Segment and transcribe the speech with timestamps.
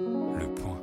[0.00, 0.80] Le point.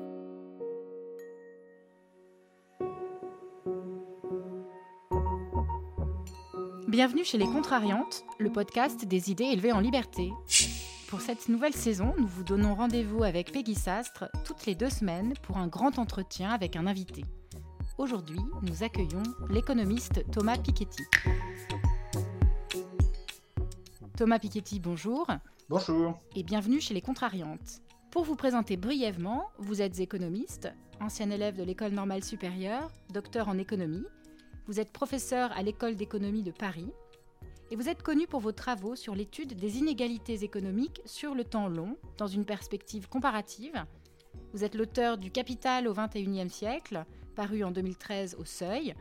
[6.88, 10.32] Bienvenue chez Les Contrariantes, le podcast des idées élevées en liberté.
[11.08, 15.34] Pour cette nouvelle saison, nous vous donnons rendez-vous avec Peggy Sastre toutes les deux semaines
[15.42, 17.26] pour un grand entretien avec un invité.
[17.98, 21.04] Aujourd'hui, nous accueillons l'économiste Thomas Piketty.
[24.16, 25.26] Thomas Piketty, bonjour.
[25.70, 26.20] Bonjour.
[26.36, 27.82] Et bienvenue chez Les Contrariantes.
[28.18, 33.60] Pour vous présenter brièvement, vous êtes économiste, ancien élève de l'École normale supérieure, docteur en
[33.60, 34.08] économie.
[34.66, 36.90] Vous êtes professeur à l'École d'économie de Paris.
[37.70, 41.68] Et vous êtes connu pour vos travaux sur l'étude des inégalités économiques sur le temps
[41.68, 43.86] long, dans une perspective comparative.
[44.52, 47.06] Vous êtes l'auteur du Capital au XXIe siècle,
[47.36, 48.96] paru en 2013 au Seuil,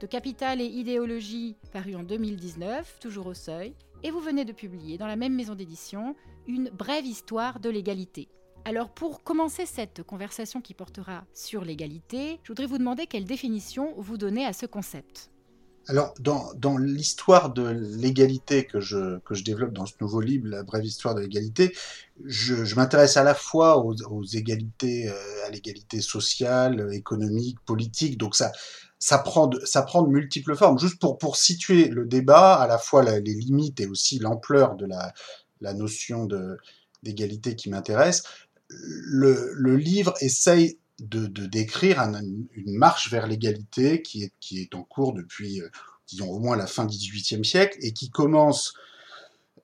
[0.00, 4.96] de Capital et idéologie, paru en 2019, toujours au Seuil, et vous venez de publier
[4.96, 6.14] dans la même maison d'édition
[6.46, 8.28] une brève histoire de l'égalité.
[8.66, 13.92] Alors pour commencer cette conversation qui portera sur l'égalité, je voudrais vous demander quelle définition
[13.98, 15.30] vous donnez à ce concept.
[15.86, 20.48] Alors, dans, dans l'histoire de l'égalité que je, que je développe dans ce nouveau livre,
[20.48, 21.76] La brève histoire de l'égalité,
[22.24, 28.16] je, m'intéresse à la fois aux, égalités, euh, à l'égalité sociale, économique, politique.
[28.16, 28.50] Donc ça,
[28.98, 30.78] ça prend de, ça prend de multiples formes.
[30.78, 34.86] Juste pour, pour situer le débat, à la fois les limites et aussi l'ampleur de
[34.86, 35.12] la,
[35.60, 36.26] la notion
[37.02, 38.22] d'égalité qui m'intéresse,
[38.70, 42.14] le, livre essaye de, décrire un,
[42.54, 45.68] une marche vers l'égalité qui est, en cours depuis, euh,
[46.08, 48.74] disons, au moins la fin du XVIIIe siècle et qui commence,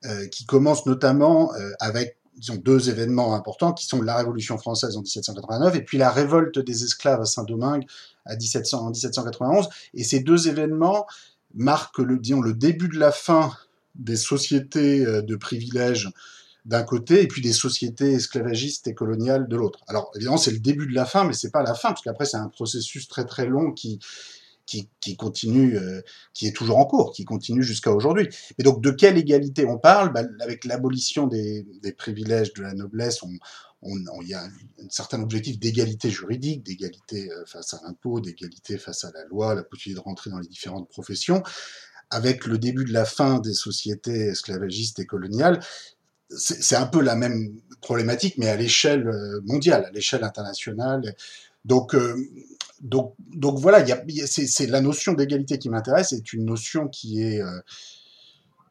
[0.04, 2.16] euh, qui commence notamment euh, avec
[2.64, 6.84] deux événements importants qui sont la Révolution française en 1789 et puis la révolte des
[6.84, 7.84] esclaves à Saint-Domingue
[8.24, 9.68] à 1700, en 1791.
[9.92, 11.06] Et ces deux événements
[11.54, 13.52] marquent le, disons, le début de la fin
[13.94, 16.08] des sociétés de privilèges
[16.64, 19.80] d'un côté et puis des sociétés esclavagistes et coloniales de l'autre.
[19.88, 22.26] Alors évidemment c'est le début de la fin, mais c'est pas la fin parce qu'après
[22.26, 23.98] c'est un processus très très long qui
[25.00, 26.02] qui, continue, euh,
[26.34, 28.28] qui est toujours en cours, qui continue jusqu'à aujourd'hui.
[28.58, 30.12] Et donc de quelle égalité on parle?
[30.12, 35.22] Bah, Avec l'abolition des, des privilèges de la noblesse, on, y a un, un certain
[35.22, 40.00] objectif d'égalité juridique, d'égalité euh, face à l'impôt, d'égalité face à la loi, la possibilité
[40.00, 41.42] de rentrer dans les différentes professions.
[42.10, 45.60] Avec le début de la fin des sociétés esclavagistes et coloniales,
[46.36, 51.14] c'est un peu la même problématique, mais à l'échelle euh, mondiale, à l'échelle internationale.
[51.64, 52.16] Donc, euh,
[52.80, 53.84] donc, donc voilà,
[54.26, 57.60] c'est la notion d'égalité qui m'intéresse, c'est une notion qui est, euh,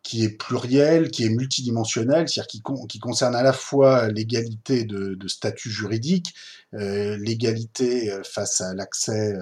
[0.02, 4.84] qui est plurielle, qui est multidimensionnelle, c'est-à-dire qui, con, qui concerne à la fois l'égalité
[4.86, 6.34] de, statut juridique,
[6.72, 9.36] l'égalité face à l'accès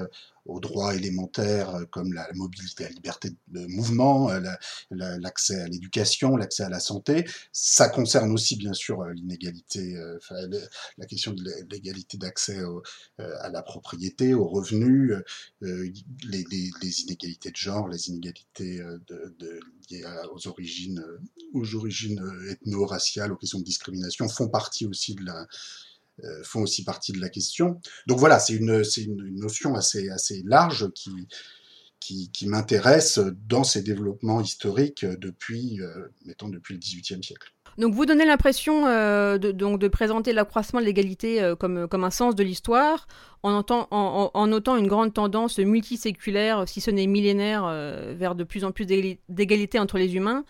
[0.48, 4.40] aux droits élémentaires euh, comme la mobilité, la liberté de mouvement, euh,
[4.90, 7.26] l'accès à l'éducation, l'accès à la santé.
[7.52, 9.96] Ça concerne aussi bien sûr euh, l'inégalité,
[10.98, 12.58] la question de l'égalité d'accès
[13.18, 15.14] à la propriété, aux revenus,
[15.62, 18.82] les, inégalités de genre, les inégalités
[19.90, 21.04] liées aux origines,
[21.54, 25.48] aux origines ethno-raciales, aux questions de discrimination font partie aussi de la
[26.44, 27.80] font aussi partie de la question.
[28.08, 31.12] Donc voilà, c'est une, une, une, notion assez, assez large qui,
[32.00, 37.52] qui, m'intéresse dans ces développements historiques depuis, euh, mettons, depuis le XVIIIe siècle.
[37.78, 42.04] Donc vous donnez l'impression euh, de, donc de présenter l'accroissement de l'égalité euh, comme, comme
[42.04, 43.08] un sens de l'histoire,
[43.44, 48.44] en, en, en, notant une grande tendance multiséculaire, si ce n'est millénaire, euh, vers de
[48.44, 50.44] plus en plus d'égalité entre les humains.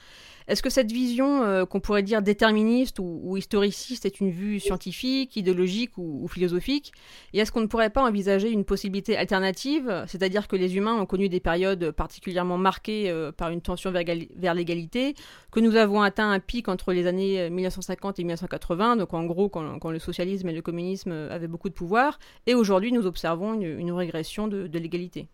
[0.48, 5.36] Est-ce que cette vision euh, qu'on pourrait dire déterministe ou, historiciste est une vue scientifique,
[5.36, 6.94] idéologique ou, philosophique?
[7.34, 11.06] Et est-ce qu'on ne pourrait pas envisager une possibilité alternative, c'est-à-dire que les humains ont
[11.06, 15.16] connu des périodes particulièrement marquées euh, par une tension vers, l'égalité,
[15.52, 19.50] que nous avons atteint un pic entre les années 1950 et 1980, donc en gros
[19.50, 23.54] quand, quand le socialisme et le communisme avaient beaucoup de pouvoir, et aujourd'hui nous observons
[23.54, 25.28] une, régression de l'égalité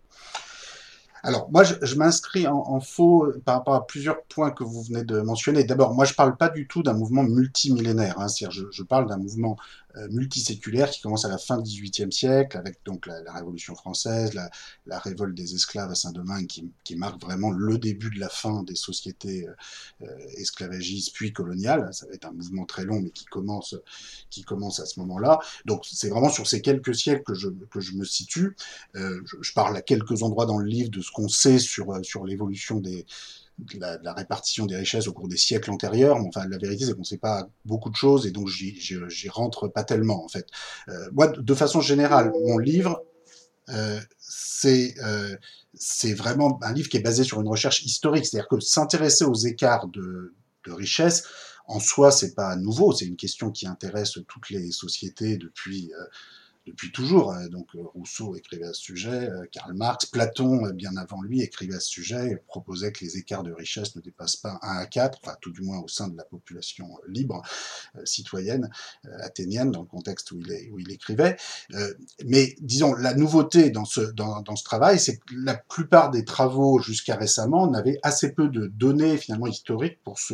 [1.25, 5.22] alors, moi, je, m'inscris en, faux par rapport à plusieurs points que vous venez de
[5.22, 5.63] mentionner.
[5.63, 8.19] D'abord, moi, je parle pas du tout d'un mouvement multimillénaire.
[8.19, 9.56] Hein, C'est-à-dire, je, je, parle d'un mouvement
[10.09, 15.00] multiséculaire qui commence à la fin du XVIIIe siècle, avec donc la, Révolution française, la,
[15.00, 19.47] révolte des esclaves à Saint-Domingue, qui, marque vraiment le début de la fin des sociétés
[20.02, 20.06] euh,
[20.38, 21.90] esclavagistes puis coloniales.
[21.94, 23.76] Ça va être un mouvement très long, mais qui commence,
[24.29, 25.40] qui commence à ce moment-là.
[25.66, 28.56] Donc, c'est vraiment sur ces quelques siècles que je, que je me situe.
[28.96, 31.91] Euh, je, je parle à quelques endroits dans le livre de ce qu'on sait sur,
[31.91, 33.06] euh, sur l'évolution des,
[33.59, 36.20] de la, répartition des richesses au cours des siècles antérieurs.
[36.20, 39.29] Mais enfin, la vérité, c'est qu'on ne sait pas beaucoup de choses et donc j'y
[39.29, 40.47] rentre pas tellement, en fait.
[40.90, 43.03] Euh, moi, de façon générale, mon livre,
[43.70, 45.35] euh, c'est euh,
[46.16, 48.26] vraiment un livre qui est basé sur une recherche historique.
[48.26, 50.34] C'est-à-dire que s'intéresser aux écarts de,
[50.66, 51.23] de richesse,
[51.66, 55.91] en soi, c'est pas nouveau, c'est une question qui intéresse toutes les sociétés depuis
[56.66, 57.34] depuis toujours.
[57.34, 57.48] Hein.
[57.50, 61.42] Donc euh, Rousseau écrivait à ce sujet, euh, Karl Marx, Platon, euh, bien avant lui,
[61.42, 64.86] écrivait à ce sujet, proposait que les écarts de richesse ne dépassent pas 1 à
[64.86, 67.42] 4, enfin tout du moins au sein de la population libre,
[68.06, 68.70] citoyenne,
[69.22, 71.38] athénienne, dans le contexte où il, est, où il écrivait.
[72.26, 76.26] mais disons, la nouveauté dans ce, dans, dans ce travail, c'est que la plupart des
[76.26, 80.34] travaux jusqu'à récemment n'avaient assez peu de données finalement historiques pour se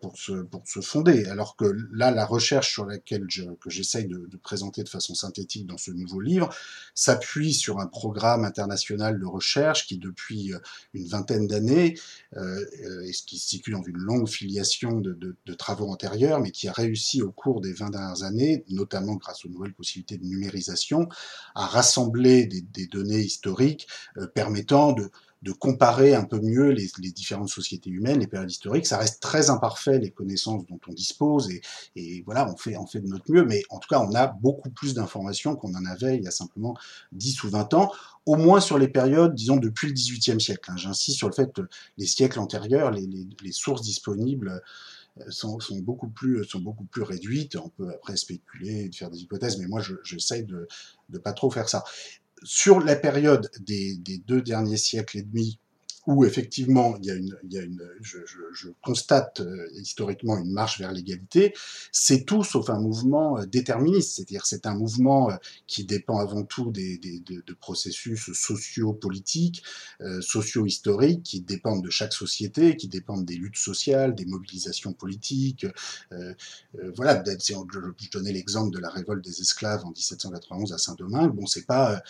[0.00, 1.26] pour, se, pour fonder.
[1.26, 3.26] Alors que là, la recherche sur laquelle
[3.60, 6.54] que j'essaye de, présenter de façon synthétique dans ce nouveau livre
[6.94, 10.58] s'appuie sur un programme international de recherche qui, depuis euh,
[10.92, 11.98] une vingtaine d'années,
[12.36, 12.64] euh,
[13.04, 17.22] et qui se situe dans une longue filiation de, travaux antérieurs, mais qui a réussi
[17.22, 21.08] au cours des 20 dernières années, notamment grâce aux nouvelles possibilités de numérisation,
[21.54, 23.86] à rassembler des, des données historiques
[24.18, 25.10] euh, permettant de
[25.44, 28.86] de comparer un peu mieux les, différentes sociétés humaines, les périodes historiques.
[28.86, 31.50] Ça reste très imparfait, les connaissances dont on dispose,
[31.94, 34.94] et, voilà, on fait, de notre mieux, mais en tout cas, on a beaucoup plus
[34.94, 36.74] d'informations qu'on en avait il y a simplement
[37.12, 37.92] 10 ou 20 ans,
[38.24, 40.70] au moins sur les périodes, disons, depuis le XVIIIe siècle.
[40.70, 40.76] Hein.
[40.78, 41.62] J'insiste sur le fait que
[41.98, 44.62] les siècles antérieurs, les, sources disponibles
[45.18, 47.56] euh, sont, beaucoup plus, sont beaucoup plus réduites.
[47.56, 50.66] On peut après spéculer, faire des hypothèses, mais moi, j'essaie de
[51.10, 51.84] ne pas trop faire ça
[52.44, 53.96] sur la période des,
[54.26, 55.58] deux derniers siècles et demi,
[56.06, 59.68] où effectivement il y a une, il y a une je, je, je constate euh,
[59.74, 61.54] historiquement une marche vers l'égalité,
[61.92, 65.36] c'est tout sauf un mouvement euh, déterministe, c'est-à-dire c'est un mouvement euh,
[65.66, 69.62] qui dépend avant tout des, des de, de, processus socio-politiques,
[70.20, 75.66] socio-historiques, qui dépendent de chaque société, qui dépendent des luttes sociales, des mobilisations politiques.
[76.96, 77.80] voilà, si on, je,
[78.12, 82.02] donnais l'exemple de la révolte des esclaves en 1791 à Saint-Domingue, bon c'est pas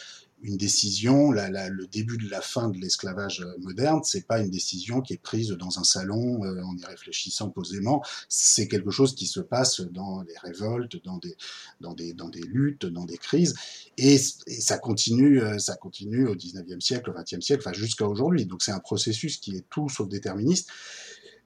[0.45, 5.01] une décision, le début de la fin de l'esclavage euh, moderne, c'est pas une décision
[5.01, 8.03] qui est prise dans un salon euh, en y réfléchissant posément.
[8.29, 13.55] C'est quelque chose qui se passe dans les révoltes, dans des, luttes, dans des crises,
[13.97, 18.07] et, et ça continue, euh, ça continue au 19e siècle, au 20e siècle, enfin jusqu'à
[18.07, 18.45] aujourd'hui.
[18.45, 20.69] Donc c'est un processus qui est tout sauf déterministe.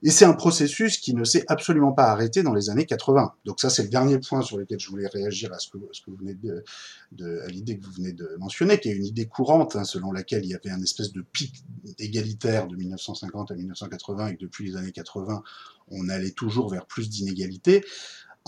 [0.01, 3.33] Et c'est un processus qui ne s'est absolument pas arrêté dans les années 80.
[3.43, 6.15] Donc ça, c'est le dernier point sur lequel je voulais réagir à ce que, vous
[6.17, 6.63] venez de,
[7.11, 10.13] de à l'idée que vous venez de mentionner, qui est une idée courante, hein, selon
[10.13, 11.63] laquelle il y avait un espèce de pic
[11.97, 15.43] égalitaire de 1950 à 1980 et que depuis les années 80,
[15.91, 17.83] on allait toujours vers plus d'inégalités.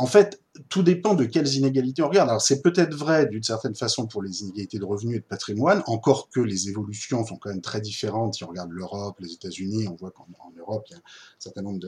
[0.01, 2.27] En fait, tout dépend de quelles inégalités on regarde.
[2.27, 5.83] Alors c'est peut-être vrai d'une certaine façon pour les inégalités de revenus et de patrimoine,
[5.86, 8.33] encore que les évolutions sont quand même très différentes.
[8.33, 10.25] Si on regarde l'Europe, les États-Unis, on voit qu'en
[10.57, 11.01] Europe, il y a un
[11.38, 11.81] certain nombre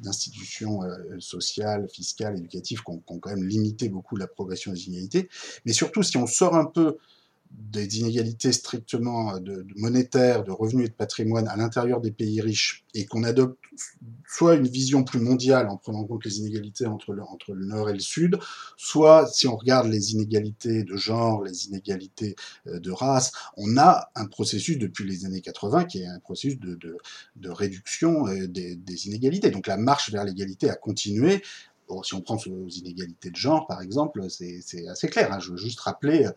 [0.00, 4.72] d'institutions euh, sociales, fiscales, éducatives qui ont, qui ont, quand même limité beaucoup la progression
[4.72, 5.28] des inégalités.
[5.64, 6.96] Mais surtout, si on sort un peu
[7.50, 12.84] des inégalités strictement de monétaires, de revenus et de patrimoine à l'intérieur des pays riches,
[12.94, 13.58] et qu'on adopte
[14.26, 17.92] soit une vision plus mondiale en prenant en compte les inégalités entre le, nord et
[17.92, 18.38] le sud,
[18.76, 22.36] soit si on regarde les inégalités de genre, les inégalités
[22.66, 26.58] euh, de race, on a un processus depuis les années 80 qui est un processus
[26.58, 26.96] de,
[27.50, 29.50] réduction euh, des, inégalités.
[29.50, 31.42] Donc la marche vers l'égalité a continué
[32.04, 35.32] si on prend aux inégalités de genre, par exemple, c'est assez clair.
[35.32, 35.40] Hein.
[35.40, 36.28] Je veux juste rappeler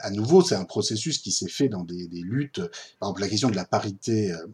[0.00, 2.60] à nouveau, c'est un processus qui s'est fait dans des, luttes.
[2.98, 4.46] Par exemple, la question de la parité euh,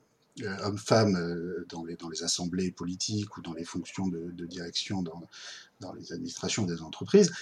[0.42, 6.12] euh homme-femme euh, dans, les, assemblées politiques ou dans les fonctions de, direction dans, les
[6.12, 7.32] administrations des entreprises,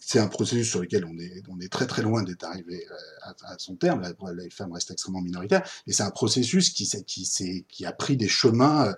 [0.00, 1.18] c'est un processus sur lequel on
[1.60, 4.02] est, très très loin d'être arrivé euh, à, son terme.
[4.36, 6.88] Les femmes restent extrêmement minoritaires, et c'est un processus qui,
[7.68, 8.94] qui a pris des chemins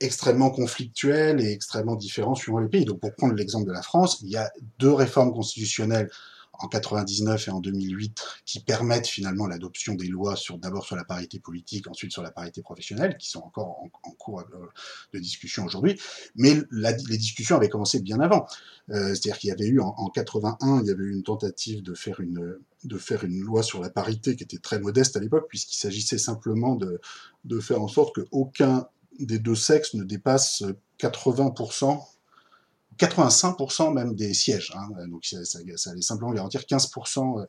[0.00, 2.84] extrêmement conflictuels et extrêmement différents suivant les pays.
[2.84, 6.10] Donc pour prendre l'exemple de la France, il y a deux réformes constitutionnelles
[6.60, 11.04] en 99 et en 2008 qui permettent finalement l'adoption des lois sur d'abord sur la
[11.04, 14.66] parité politique, ensuite sur la parité professionnelle, qui sont encore en, cours euh,
[15.12, 16.00] de discussion aujourd'hui.
[16.36, 18.46] Mais les discussions avaient commencé bien avant.
[18.90, 21.82] Euh, C'est-à-dire qu'il y avait eu en, en, 81, il y avait eu une tentative
[21.82, 25.20] de faire une de faire une loi sur la parité qui était très modeste à
[25.20, 27.00] l'époque, puisqu'il s'agissait simplement de,
[27.44, 28.86] de faire en sorte qu'aucun
[29.18, 30.62] des deux sexes ne dépasse
[31.00, 32.00] 80%
[32.98, 34.72] 85% même des sièges.
[34.76, 35.58] Hein, donc ça,
[35.90, 37.46] allait simplement garantir 15% euh,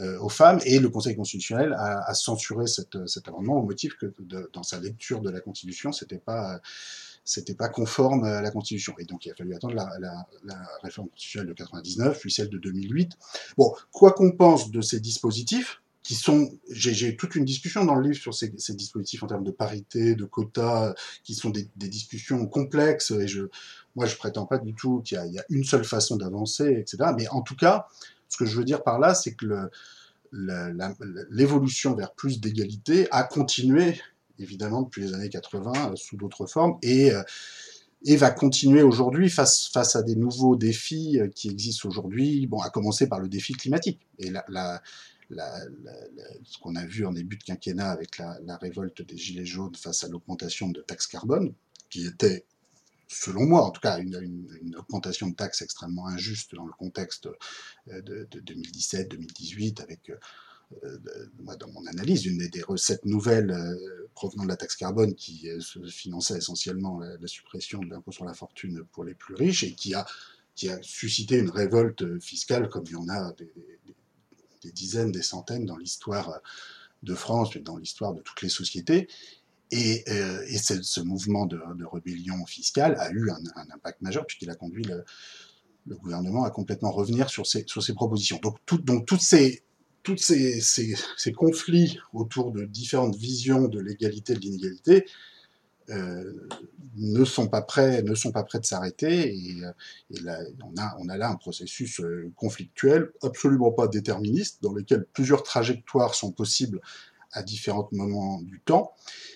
[0.00, 0.60] euh, aux femmes.
[0.64, 4.14] Et le Conseil constitutionnel a, censuré cette, cet amendement au motif que
[4.52, 6.60] dans sa lecture de la Constitution, c'était pas
[7.22, 8.94] c'était pas conforme à la Constitution.
[8.98, 12.48] Et donc il a fallu attendre la, la, la réforme constitutionnelle de 99, puis celle
[12.48, 13.12] de 2008.
[13.56, 18.08] Bon, quoi qu'on pense de ces dispositifs, qui sont, j'ai toute une discussion dans le
[18.08, 23.10] livre sur ces, dispositifs en termes de parité, de quotas, qui sont des, discussions complexes.
[23.10, 23.42] Et je,
[23.96, 27.10] moi, je prétends pas du tout qu'il y, a une seule façon d'avancer, etc.
[27.16, 27.86] Mais en tout cas,
[28.28, 29.46] ce que je veux dire par là, c'est que
[31.30, 34.00] l'évolution vers plus d'égalité a continué,
[34.38, 36.78] évidemment, depuis les années 80, euh, sous d'autres formes.
[36.82, 37.22] Et, euh,
[38.06, 42.70] et va continuer aujourd'hui face, face à des nouveaux défis qui existent aujourd'hui, bon, à
[42.70, 44.00] commencer par le défi climatique.
[44.18, 44.80] Et la,
[45.30, 50.04] ce qu'on a vu en début de quinquennat avec la, révolte des Gilets jaunes face
[50.04, 51.54] à l'augmentation de taxes carbone,
[51.88, 52.44] qui était,
[53.08, 57.28] selon moi en tout cas, une, augmentation de taxes extrêmement injuste dans le contexte
[57.86, 60.10] de, de 2017-2018, avec
[60.84, 60.98] euh,
[61.40, 65.48] moi, dans mon analyse, une des recettes nouvelles euh, provenant de la taxe carbone qui
[65.48, 69.64] euh, se finançait essentiellement la, suppression de l'impôt sur la fortune pour les plus riches
[69.64, 70.06] et qui a,
[70.82, 73.50] suscité une révolte fiscale comme il y en a des,
[74.68, 76.40] dizaines, des centaines dans l'histoire
[77.02, 79.08] de France dans l'histoire de toutes les sociétés.
[79.70, 84.84] Et, et ce mouvement de, rébellion fiscale a eu un, impact majeur puisqu'il a conduit
[84.84, 85.04] le,
[85.96, 87.64] gouvernement à complètement revenir sur ses,
[87.94, 88.38] propositions.
[88.42, 89.62] Donc, tout, donc toutes ces
[90.16, 95.06] ces, conflits autour de différentes visions de l'égalité et de l'inégalité euh,
[96.96, 99.34] ne sont pas prêts, ne sont pas prêts de s'arrêter.
[99.34, 100.40] Et, euh,
[100.78, 106.14] a, on a là un processus euh, conflictuel, absolument pas déterministe, dans lequel plusieurs trajectoires
[106.14, 106.80] sont possibles
[107.32, 108.92] à différents moments du temps,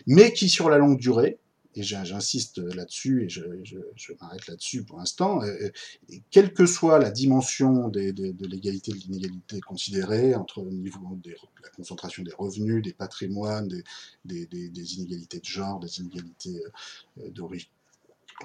[0.07, 1.39] mais qui, sur la longue durée,
[1.77, 5.71] et j'insiste là-dessus et je, m'arrête là-dessus pour l'instant, euh,
[6.31, 11.19] quelle que soit la dimension des, de l'égalité et de l'inégalité considérée, entre le niveau
[11.23, 13.69] de la concentration des revenus, des patrimoines,
[14.25, 16.63] des, inégalités de genre, des inégalités
[17.19, 17.31] euh,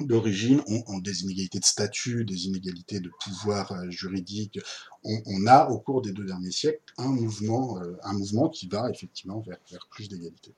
[0.02, 0.62] d'origine,
[1.02, 4.60] des inégalités de statut, des inégalités de pouvoir euh, juridique.
[5.04, 9.40] On, a, au cours des deux derniers siècles, un mouvement, un mouvement qui va effectivement
[9.40, 10.54] vers plus d'égalité.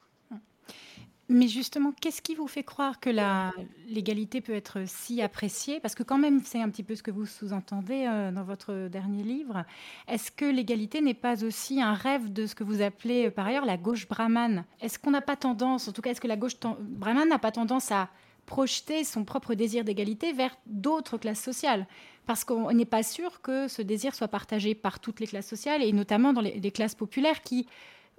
[1.31, 3.53] Mais justement, qu'est-ce qui vous fait croire que la
[3.87, 5.79] l'égalité peut être si appréciée?
[5.79, 8.89] Parce que quand même, c'est un petit peu ce que vous sous-entendez euh, dans votre
[8.89, 9.63] dernier livre.
[10.09, 13.47] Est-ce que l'égalité n'est pas aussi un rêve de ce que vous appelez euh, par
[13.47, 14.65] ailleurs la gauche brahmane?
[14.81, 17.51] Est-ce qu'on n'a pas tendance, en tout cas, est-ce que la gauche brahmane n'a pas
[17.51, 18.09] tendance à
[18.45, 21.87] projeter son propre désir d'égalité vers d'autres classes sociales?
[22.25, 25.81] Parce qu'on n'est pas sûr que ce désir soit partagé par toutes les classes sociales
[25.81, 27.67] et notamment dans les, les classes populaires qui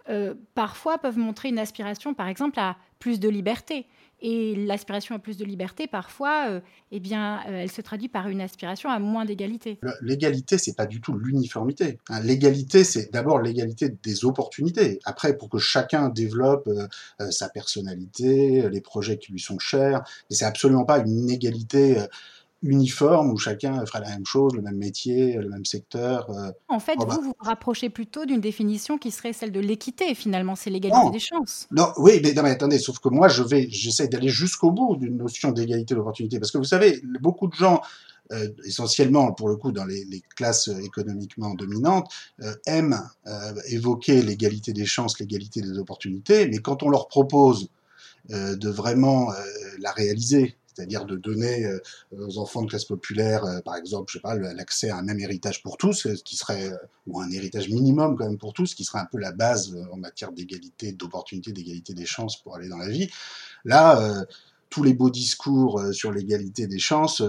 [0.08, 3.86] euh, parfois peuvent montrer une aspiration, par exemple, à plus de liberté.
[4.24, 6.60] Et l'aspiration à plus de liberté, parfois, euh,
[6.92, 9.80] eh bien, euh, elle se traduit par une aspiration à moins d'égalité.
[10.00, 11.98] L'égalité, c'est pas du tout l'uniformité.
[12.08, 12.20] Hein.
[12.20, 15.00] L'égalité, c'est d'abord l'égalité des opportunités.
[15.04, 16.70] Après, pour que chacun développe
[17.30, 21.96] sa personnalité, les projets qui lui sont chers, mais c'est absolument pas une égalité
[22.62, 26.30] uniforme où chacun ferait la même chose, le même métier, le même secteur.
[26.30, 26.52] Euh.
[26.68, 30.54] En fait, vous, vous vous rapprochez plutôt d'une définition qui serait celle de l'équité, finalement,
[30.54, 31.66] c'est l'égalité des chances.
[31.70, 34.96] Non, oui, mais, non, mais attendez, sauf que moi, je vais, j'essaie d'aller jusqu'au bout
[34.96, 37.82] d'une notion d'égalité d'opportunité, parce que vous savez, beaucoup de gens,
[38.30, 42.10] euh, essentiellement pour le coup dans les, classes économiquement dominantes,
[42.42, 43.02] euh, aiment
[43.68, 47.68] évoquer l'égalité des chances, l'égalité des opportunités, mais quand on leur propose
[48.28, 49.32] de vraiment
[49.80, 51.78] la réaliser, c'est-à-dire de donner euh,
[52.12, 55.20] aux enfants de classe populaire, euh, par exemple, je sais pas, l'accès à un même
[55.20, 56.70] héritage pour tous, euh, qui serait
[57.06, 59.96] ou un héritage minimum quand même pour tous, qui serait un peu la base en
[59.96, 63.10] matière d'égalité, d'opportunité, d'égalité des chances pour aller dans la vie.
[63.64, 64.24] Là,
[64.70, 67.22] tous les beaux discours sur l'égalité des chances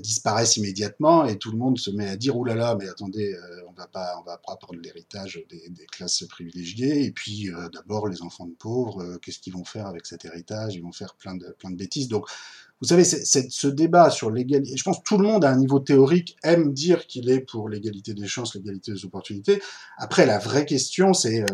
[0.00, 3.34] disparaissent immédiatement et tout le monde se met à dire oulala là là, mais attendez
[3.34, 7.04] euh, on va pas on va pas prendre l'héritage des, classes privilégiées.
[7.04, 10.74] Et puis euh, d'abord les enfants de pauvres qu'est-ce qu'ils vont faire avec cet héritage?
[10.74, 12.08] Ils vont faire plein de plein de bêtises.
[12.08, 12.26] Donc
[12.80, 15.80] vous savez ce débat sur l'égalité je pense que tout le monde à un niveau
[15.80, 19.62] théorique aime dire qu'il est pour l'égalité des chances l'égalité des opportunités.
[19.98, 21.44] Après la vraie question c'est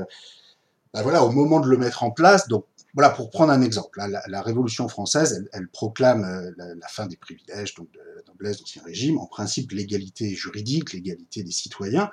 [0.94, 2.64] ben voilà au moment de le mettre en place donc
[2.96, 7.92] voilà, pour prendre un exemple, la, Révolution française, elle, proclame la, fin des privilèges, donc
[7.92, 8.00] de,
[8.36, 12.10] noblesse d'Ancien Régime, en principe l'égalité juridique, l'égalité des citoyens.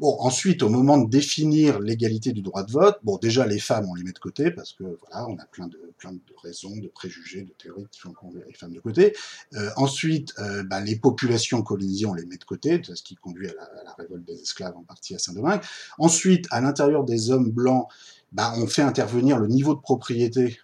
[0.00, 3.86] Bon, ensuite, au moment de définir l'égalité du droit de vote, bon, déjà les femmes,
[3.88, 6.76] on les met de côté parce que voilà, on a plein de plein de raisons,
[6.76, 9.14] de préjugés, de théories qui font qu'on met les femmes de côté.
[9.54, 13.48] Euh, ensuite, euh, bah, les populations colonisées, on les met de côté, ce qui conduit
[13.48, 15.60] à la, à la révolte des esclaves en partie à Saint-Domingue.
[15.98, 17.86] Ensuite, à l'intérieur des hommes blancs,
[18.32, 20.58] bah, on fait intervenir le niveau de propriété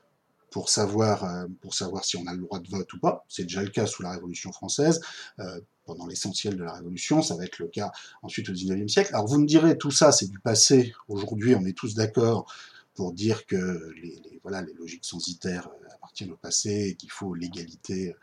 [0.51, 3.25] pour savoir, euh, pour savoir si on a le droit de vote ou pas.
[3.29, 5.01] C'est déjà le cas sous la Révolution française.
[5.39, 7.91] Euh, pendant l'essentiel de la Révolution, ça va être le cas
[8.23, 9.11] ensuite au XIXe siècle.
[9.15, 10.93] Alors vous me direz, tout ça c'est du passé.
[11.09, 12.53] Aujourd'hui, on est tous d'accord
[12.95, 17.35] pour dire que les, voilà, les logiques censitaires euh, appartiennent au passé et qu'il faut
[17.35, 18.15] l'égalité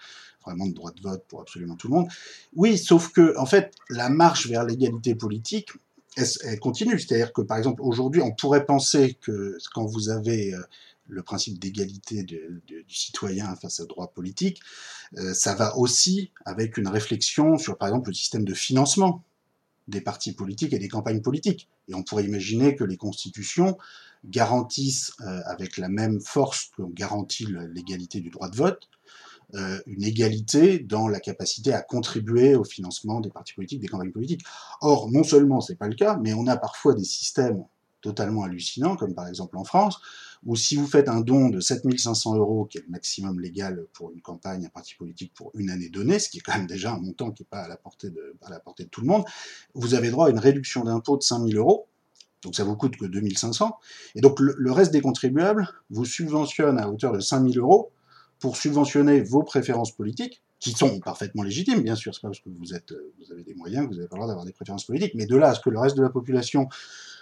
[0.46, 2.08] vraiment de droit de vote pour absolument tout le monde.
[2.56, 5.72] Oui, sauf que en fait, la marche vers l'égalité politique,
[6.16, 7.00] elle, continue.
[7.00, 10.54] C'est-à-dire que par exemple, aujourd'hui, on pourrait penser que quand vous avez
[11.08, 14.60] le principe d'égalité du citoyen face au droit politique,
[15.18, 19.24] euh, ça va aussi avec une réflexion sur, par exemple, le système de financement
[19.88, 21.70] des partis politiques et des campagnes politiques.
[21.88, 23.78] Et on pourrait imaginer que les constitutions
[24.26, 28.90] garantissent, euh, avec la même force qu'on garantit l'égalité du droit de vote,
[29.56, 34.12] euh, une égalité dans la capacité à contribuer au financement des partis politiques, des campagnes
[34.12, 34.44] politiques.
[34.82, 37.64] Or, non seulement c'est pas le cas, mais on a parfois des systèmes
[38.08, 40.00] totalement hallucinants, comme par exemple en France,
[40.46, 44.12] où si vous faites un don de 7500 euros, qui est le maximum légal pour
[44.12, 46.94] une campagne, un parti politique pour une année donnée, ce qui est quand même déjà
[46.94, 49.26] un montant qui n'est pas à la, portée de, tout le monde,
[49.74, 51.88] vous avez droit à une réduction d'impôt de 5000 euros,
[52.44, 53.78] donc ça vous coûte que 2500,
[54.16, 57.92] et donc le, reste des contribuables vous subventionne à hauteur de 5000 euros
[58.40, 62.50] pour subventionner vos préférences politiques, qui sont parfaitement légitimes, bien sûr, c'est pas parce que
[62.50, 64.86] vous, êtes, vous avez des moyens que vous n'avez pas le droit d'avoir des préférences
[64.86, 66.68] politiques, mais de là à ce que le reste de la population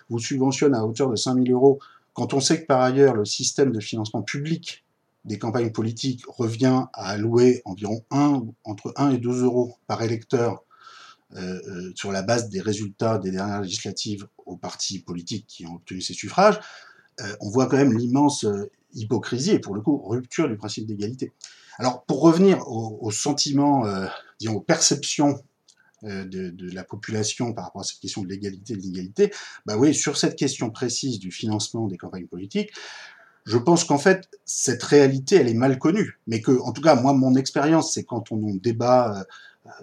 [0.09, 1.79] vous subventionne à hauteur de 5000 euros,
[2.13, 4.85] quand on sait que par ailleurs le système de financement public
[5.25, 10.63] des campagnes politiques revient à allouer environ 1, entre 1 et 2 euros par électeur
[11.35, 15.75] euh, euh, sur la base des résultats des dernières législatives aux partis politiques qui ont
[15.75, 16.59] obtenu ces suffrages,
[17.19, 18.45] euh, on voit quand même l'immense
[18.93, 21.33] hypocrisie et pour le coup rupture du principe d'égalité.
[21.79, 23.83] Alors pour revenir aux sentiments,
[24.39, 25.43] disons aux perceptions
[26.05, 29.31] de, de, la population par rapport à cette question de l'égalité et de l'inégalité,
[29.65, 32.71] bah oui, sur cette question précise du financement des campagnes politiques,
[33.45, 36.19] je pense qu'en fait, cette réalité, elle est mal connue.
[36.27, 39.25] Mais que, en tout cas, moi, mon expérience, c'est quand on, débat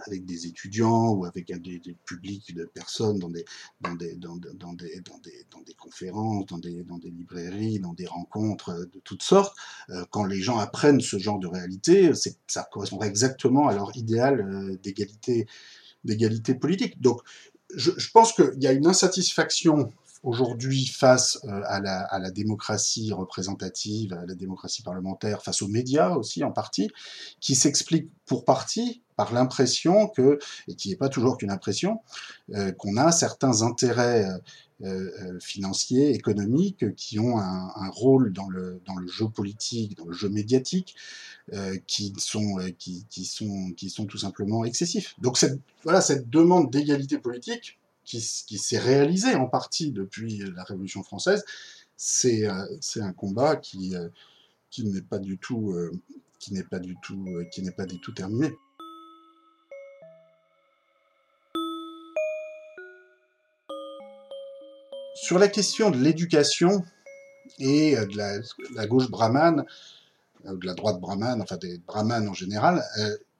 [0.07, 3.45] avec des étudiants ou avec des, des, publics de personnes dans des,
[3.81, 7.81] dans des, dans, dans, des, dans, des, dans des conférences, dans des, dans des librairies,
[7.81, 9.57] dans des rencontres euh, de toutes sortes,
[9.91, 12.13] euh, quand les gens apprennent ce genre de réalité,
[12.47, 15.47] ça correspondrait exactement à leur idéal euh, d'égalité
[16.05, 17.01] d'égalité politique.
[17.01, 17.21] Donc,
[17.75, 19.93] je, pense qu'il y a une insatisfaction
[20.23, 26.45] aujourd'hui face euh, à la, démocratie représentative, à la démocratie parlementaire, face aux médias aussi
[26.45, 26.91] en partie,
[27.41, 30.39] qui s'explique pour partie par l'impression que,
[30.69, 32.01] et qui n'est pas toujours qu'une impression,
[32.55, 34.27] euh, qu'on a certains intérêts
[34.83, 40.97] euh, financiers, économiques, qui ont un, rôle dans le, jeu politique, dans le jeu médiatique,
[41.87, 45.15] qui, sont, qui, sont, qui tout simplement excessifs.
[45.21, 45.39] Donc
[45.85, 51.45] voilà, cette demande d'égalité politique, qui, s'est réalisé en partie depuis la Révolution française,
[51.97, 54.09] c'est euh, un combat qui, euh,
[54.71, 55.93] qui n'est pas du tout euh,
[56.41, 58.53] qui n'est pas du tout qui n'est pas du tout terminé.
[65.15, 66.85] Sur la question de l'éducation
[67.61, 68.17] et de
[68.75, 69.65] la, gauche brahmane,
[70.45, 72.83] de la droite brahmane, enfin des brahmanes en général,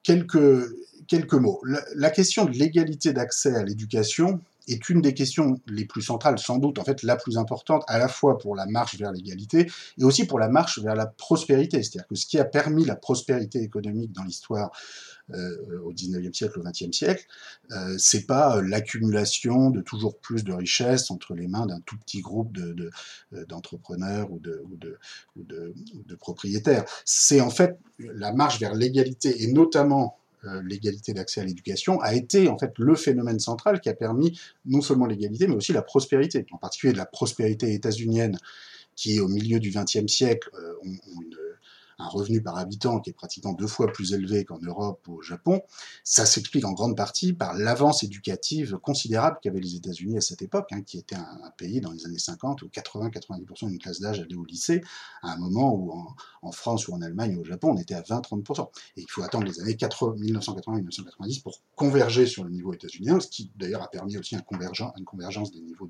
[0.05, 0.73] quelques,
[1.09, 1.61] quelques mots.
[1.97, 6.59] la question de l'égalité d'accès à l'éducation, est une des questions les plus centrales, sans
[6.59, 10.05] doute en fait la plus importante, à la fois pour la marche vers l'égalité et
[10.05, 11.83] aussi pour la marche vers la prospérité.
[11.83, 14.71] C'est-à-dire que ce qui a permis la prospérité économique dans l'histoire
[15.31, 17.25] euh, au 19e siècle, au 20e siècle,
[17.71, 21.97] euh, c'est pas euh, l'accumulation de toujours plus de richesses entre les mains d'un tout
[21.99, 22.91] petit groupe euh,
[23.47, 24.77] d'entrepreneurs ou, de, ou,
[25.45, 26.85] de, propriétaires.
[27.05, 30.19] C'est en fait la marche vers l'égalité et notamment
[30.65, 34.81] l'égalité d'accès à l'éducation a été en fait le phénomène central qui a permis non
[34.81, 38.39] seulement l'égalité mais aussi la prospérité, en particulier de la prospérité états-unienne
[38.97, 41.37] qui au milieu du XXe siècle euh, ont, une
[42.03, 45.23] un revenu par habitant qui est pratiquement deux fois plus élevé qu'en Europe ou au
[45.23, 45.63] Japon,
[46.05, 50.69] ça s'explique en grande partie par l'avance éducative considérable qu'avaient les États-Unis à cette époque,
[50.73, 54.35] hein, qui était un, pays dans les années 50 où 80-90% d'une classe d'âge allait
[54.35, 54.83] au lycée,
[55.23, 55.93] à un moment où
[56.43, 58.69] en, France ou en Allemagne ou au Japon, on était à 20-30%.
[58.97, 63.51] Et il faut attendre les années 1980-1990 pour converger sur le niveau états-unien, ce qui
[63.57, 64.43] d'ailleurs a permis aussi un
[64.97, 65.89] une convergence des niveaux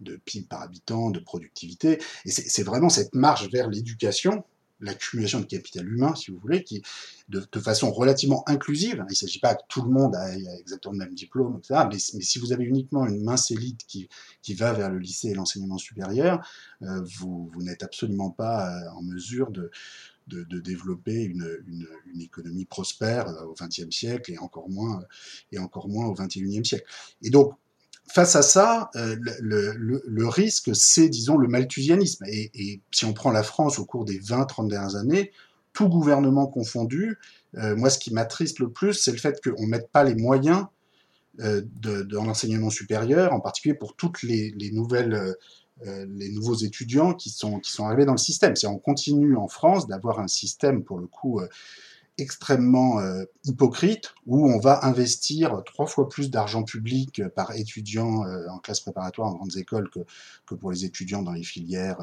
[0.00, 2.00] de PIB par habitant, de productivité.
[2.24, 4.44] Et c'est vraiment cette marche vers l'éducation
[4.82, 6.82] l'accumulation de capital humain, si vous voulez, qui
[7.28, 9.04] de, façon relativement inclusive.
[9.08, 11.84] Il ne s'agit pas que tout le monde ait exactement le même diplôme, etc.
[11.90, 14.08] Mais, si vous avez uniquement une mince élite qui,
[14.42, 16.46] qui va vers le lycée et l'enseignement supérieur,
[16.82, 19.70] euh, vous, vous n'êtes absolument pas euh, en mesure de,
[20.26, 25.02] de, de, développer une, une, une, économie prospère euh, au XXe siècle et encore moins
[25.52, 26.84] et encore moins au XXIe siècle.
[27.22, 27.54] Et donc
[28.08, 32.24] face à ça, euh, le, risque, c'est, disons, le malthusianisme.
[32.28, 35.32] Et, si on prend la France au cours des 20-30 dernières années,
[35.72, 37.18] tout gouvernement confondu,
[37.56, 40.14] euh, moi, ce qui m'attriste le plus, c'est le fait qu'on ne mette pas les
[40.14, 40.66] moyens
[41.40, 45.34] euh, de, de l'enseignement supérieur, en particulier pour toutes les, les nouvelles...
[45.84, 48.54] Les nouveaux étudiants qui sont, qui sont arrivés dans le système.
[48.54, 51.40] C'est on continue en France d'avoir un système, pour le coup,
[52.18, 58.24] extrêmement euh, hypocrite où on va investir trois fois plus d'argent public euh, par étudiant
[58.26, 60.00] euh, en classe préparatoire en grandes écoles que,
[60.46, 61.98] que pour les étudiants dans les filières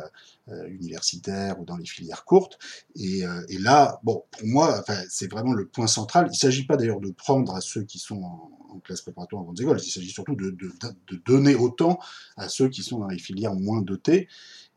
[0.67, 2.57] universitaires ou dans les filières courtes.
[2.95, 6.25] Et, et là, bon, pour moi, enfin, c'est vraiment le point central.
[6.27, 9.41] Il ne s'agit pas d'ailleurs de prendre à ceux qui sont en, en classe préparatoire
[9.41, 9.79] en grandes écoles.
[9.83, 10.71] Il s'agit surtout de, de,
[11.07, 11.99] de, donner autant
[12.37, 14.27] à ceux qui sont dans les filières moins dotées.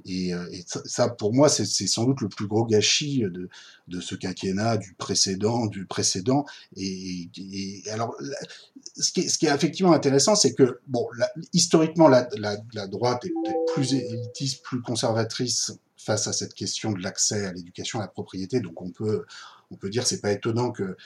[0.05, 3.49] Et, euh, ça, pour moi, c'est sans doute le plus gros gâchis de,
[3.89, 6.45] de ce quinquennat, du précédent, du précédent.
[6.77, 7.31] Et,
[7.91, 8.17] alors,
[8.97, 11.07] ce qui, est, ce qui, est, effectivement intéressant, c'est que, bon,
[11.53, 16.93] historiquement, la, la, la droite est peut-être plus élitiste, plus conservatrice face à cette question
[16.93, 18.61] de l'accès à l'éducation, à la propriété.
[18.61, 19.25] Donc, on peut,
[19.71, 20.97] on peut dire, c'est pas étonnant que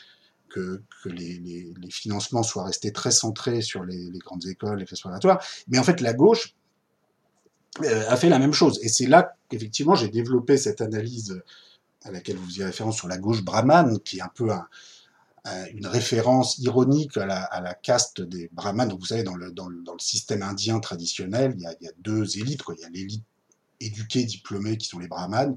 [0.57, 5.05] que, les, financements soient restés très centrés sur les, grandes écoles, les classes.
[5.69, 6.55] Mais en fait, la gauche
[7.83, 8.79] euh, a fait la même chose.
[8.83, 11.43] Et c'est là qu'effectivement j'ai développé cette analyse
[12.05, 14.67] à laquelle vous y référence sur la gauche brahmane, qui est un peu un,
[15.75, 18.89] une référence ironique à la, caste des brahmanes.
[18.89, 19.53] Donc vous savez, dans le,
[19.99, 22.63] système indien traditionnel, il y a, deux élites.
[22.77, 23.25] Il y a l'élite
[23.81, 25.57] éduquée, diplômée, qui sont les brahmanes,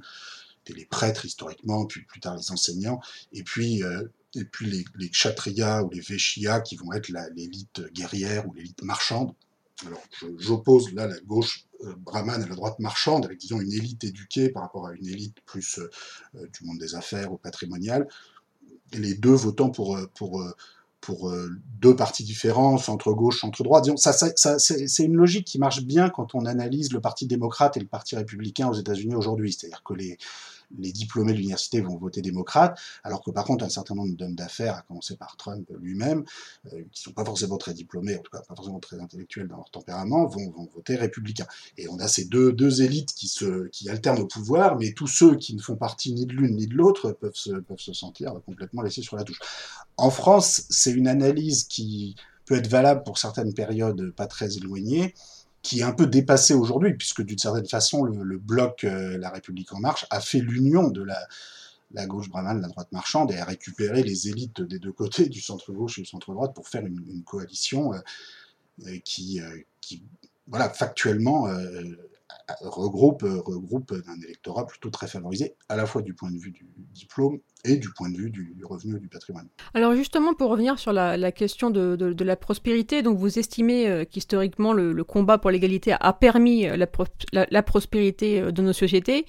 [0.73, 2.99] les prêtres historiquement, puis plus tard les enseignants,
[3.33, 4.03] et puis euh,
[4.35, 8.83] et puis les, les kshatriyas ou les vaishyas qui vont être l'élite guerrière ou l'élite
[8.83, 9.33] marchande.
[9.85, 10.01] Alors
[10.37, 14.49] j'oppose là la gauche euh, brahmane à la droite marchande, avec disons une élite éduquée
[14.49, 15.89] par rapport à une élite plus euh,
[16.35, 18.07] euh du monde des affaires ou patrimonial,
[18.91, 20.43] et les deux votant pour, pour,
[20.99, 21.31] pour
[21.79, 23.81] deux partis différents, centre-gauche, centre-droit.
[23.81, 27.27] Disons, ça, ça, ça c'est une logique qui marche bien quand on analyse le Parti
[27.27, 29.53] démocrate et le Parti républicain aux États-Unis aujourd'hui.
[29.53, 30.17] C'est-à-dire que les,
[30.77, 34.35] les diplômés de l'université vont voter démocrate, alors que par contre un certain nombre d'hommes
[34.35, 36.23] d'affaires, à commencer par Trump lui-même,
[36.73, 39.57] euh, qui sont pas forcément très diplômés, en tout cas pas forcément très intellectuels dans
[39.57, 41.45] leur tempérament, vont, vont voter républicain.
[41.77, 45.07] Et on a ces deux, deux élites qui, se, qui alternent au pouvoir, mais tous
[45.07, 47.93] ceux qui ne font partie ni de l'une ni de l'autre peuvent se, peuvent se
[47.93, 49.39] sentir complètement laissés sur la touche.
[49.97, 55.13] En France, c'est une analyse qui peut être valable pour certaines périodes pas très éloignées,
[55.61, 59.73] qui est un peu dépassé aujourd'hui, puisque d'une certaine façon, le, bloc euh, La République
[59.73, 61.27] en marche a fait l'union de la,
[61.91, 65.41] la gauche brahmane, la droite marchande, et a récupéré les élites des deux côtés, du
[65.41, 67.99] centre-gauche et du centre-droite, pour faire une, coalition euh,
[68.85, 69.41] euh qui,
[69.81, 70.03] qui,
[70.47, 71.47] voilà, factuellement,
[72.61, 76.65] regroupe, regroupe un électorat plutôt très favorisé, à la fois du point de vue du
[76.93, 79.47] diplôme et du point de vue du, revenu et du patrimoine.
[79.73, 84.73] Alors justement, pour revenir sur la, question de, la prospérité, donc vous estimez euh, qu'historiquement
[84.73, 89.25] le, combat pour l'égalité a permis la, pro la, prospérité euh, de nos sociétés,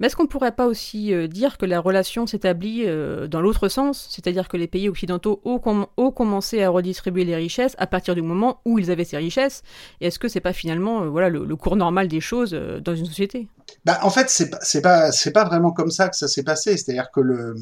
[0.00, 3.42] mais est-ce qu'on ne pourrait pas aussi euh, dire que la relation s'établit euh, dans
[3.42, 7.76] l'autre sens, c'est-à-dire que les pays occidentaux ont, com ont, commencé à redistribuer les richesses
[7.78, 9.62] à partir du moment où ils avaient ces richesses,
[10.00, 12.94] et est-ce que c'est pas finalement euh, voilà, le, cours normal des choses euh, dans
[12.94, 13.48] une société?
[13.84, 16.76] Bah, en fait, c'est c'est pas, c'est pas vraiment comme ça que ça s'est passé.
[16.76, 17.54] C'est-à-dire que le,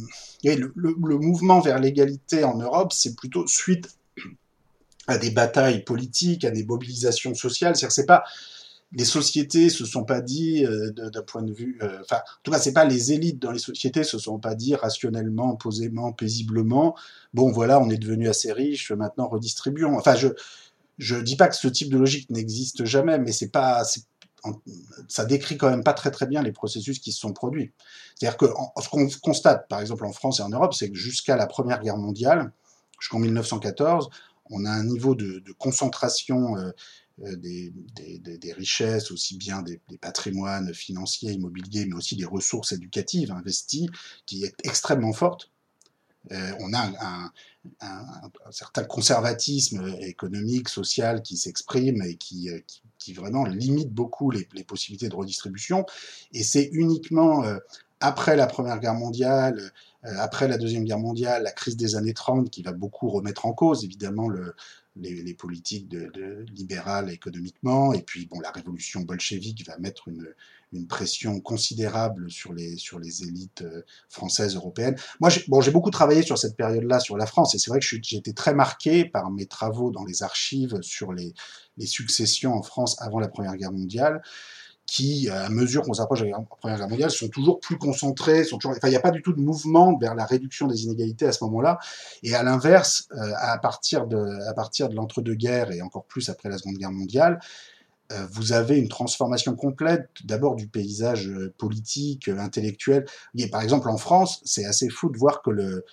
[0.45, 3.89] le, le, le mouvement vers l'égalité en Europe, c'est plutôt suite
[5.07, 7.77] à des batailles politiques, à des mobilisations sociales.
[7.77, 8.25] C'est-à-dire c'est pas
[8.93, 12.51] les sociétés se sont pas dit euh, d'un point de vue, euh, enfin, en tout
[12.51, 16.97] cas, c'est pas les élites dans les sociétés se sont pas dit rationnellement, posément, paisiblement.
[17.35, 19.97] Bon, voilà, on est devenu assez riche, maintenant redistribuons.
[19.97, 20.29] Enfin, je
[20.97, 23.85] je dis pas que ce type de logique n'existe jamais, mais c'est pas,
[25.09, 27.73] ça décrit quand même pas très très bien les processus qui se sont produits.
[28.15, 28.47] C'est-à-dire que
[28.83, 31.81] ce qu'on constate, par exemple en France et en Europe, c'est que jusqu'à la Première
[31.81, 32.53] Guerre mondiale,
[33.01, 34.11] jusqu'en 1914,
[34.51, 36.71] on a un niveau de, concentration euh,
[37.25, 43.31] euh, des, richesses, aussi bien des, des, patrimoines financiers, immobiliers, mais aussi des ressources éducatives
[43.33, 43.91] investies,
[44.27, 45.51] qui est extrêmement forte.
[46.33, 47.31] Euh, on a
[47.81, 52.61] un, certain conservatisme économique, social qui s'exprime et qui, euh,
[53.15, 55.87] vraiment limite beaucoup les, possibilités de redistribution.
[56.33, 57.57] Et c'est uniquement euh,
[58.01, 62.51] après la Première Guerre mondiale, après la Deuxième Guerre mondiale, la crise des années 30
[62.51, 64.55] qui va beaucoup remettre en cause évidemment le,
[65.01, 65.93] les, politiques
[66.55, 70.27] libérales économiquement, et puis bon, la révolution bolchevique va mettre une,
[70.87, 74.97] pression considérable sur les, sur les élites euh, françaises, européennes.
[75.19, 78.17] Moi, j'ai beaucoup travaillé sur cette période-là, sur la France, et c'est vrai que j'ai
[78.17, 81.33] été très marqué par mes travaux dans les archives sur les
[81.87, 84.21] successions en France avant la Première Guerre mondiale
[84.89, 88.57] qui, à mesure qu'on s'approche de la Première Guerre mondiale, sont toujours plus concentrés, sont
[88.57, 91.27] toujours, enfin, il n'y a pas du tout de mouvement vers la réduction des inégalités
[91.27, 91.79] à ce moment-là.
[92.23, 96.49] Et à l'inverse, euh, à partir de, à partir de l'entre-deux-guerres et encore plus après
[96.49, 97.39] la Seconde Guerre mondiale,
[98.13, 103.05] euh, vous avez une transformation complète d'abord du paysage euh, politique, intellectuel.
[103.37, 105.85] Et par exemple, en France, c'est assez fou de voir que le,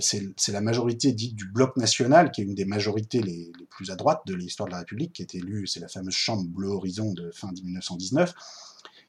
[0.00, 3.96] c'est la majorité dite du bloc national, qui est une des majorités les, plus à
[3.96, 7.12] droite de l'histoire de la République, qui est élue, c'est la fameuse Chambre Bleu Horizon
[7.12, 8.34] de fin 1919,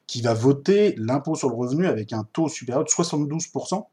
[0.06, 3.86] qui va voter l'impôt sur le revenu avec un taux supérieur de 72%,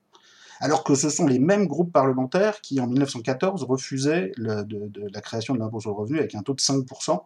[0.62, 5.60] alors que ce sont les mêmes groupes parlementaires qui, en 1914, refusaient la création de
[5.60, 7.22] l'impôt sur le revenu avec un taux de 5%,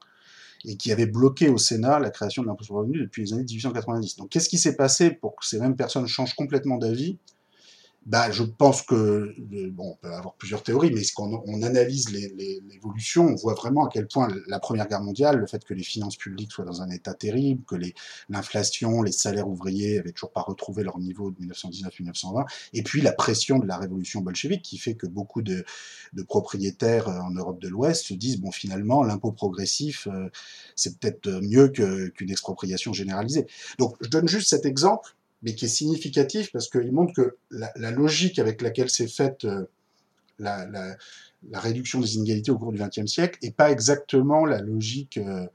[0.65, 3.33] et qui avaient bloqué au Sénat la création de l'impôt sur le revenu depuis les
[3.33, 4.17] années 1890.
[4.17, 7.17] Donc qu'est-ce qui s'est passé pour que ces mêmes personnes changent complètement d'avis
[8.05, 9.33] bah, je pense que,
[9.69, 13.89] bon, on peut avoir plusieurs théories, mais quand on analyse l'évolution, on voit vraiment à
[13.89, 16.89] quel point la Première Guerre mondiale, le fait que les finances publiques soient dans un
[16.89, 17.75] état terrible, que
[18.29, 23.13] l'inflation, les, salaires ouvriers avaient toujours pas retrouvé leur niveau de 1919-1920, et puis la
[23.13, 25.63] pression de la révolution bolchevique qui fait que beaucoup de,
[26.27, 30.29] propriétaires euh, en Europe de l'Ouest se disent, bon, finalement, l'impôt progressif, euh,
[30.75, 33.45] c'est peut-être mieux qu'une expropriation généralisée.
[33.79, 37.91] Donc, je donne juste cet exemple mais qui est significatif parce qu'il montre que la,
[37.91, 39.65] logique avec laquelle s'est faite euh,
[40.39, 40.65] la,
[41.53, 45.45] réduction des inégalités au cours du XXe siècle n'est pas exactement la logique, euh,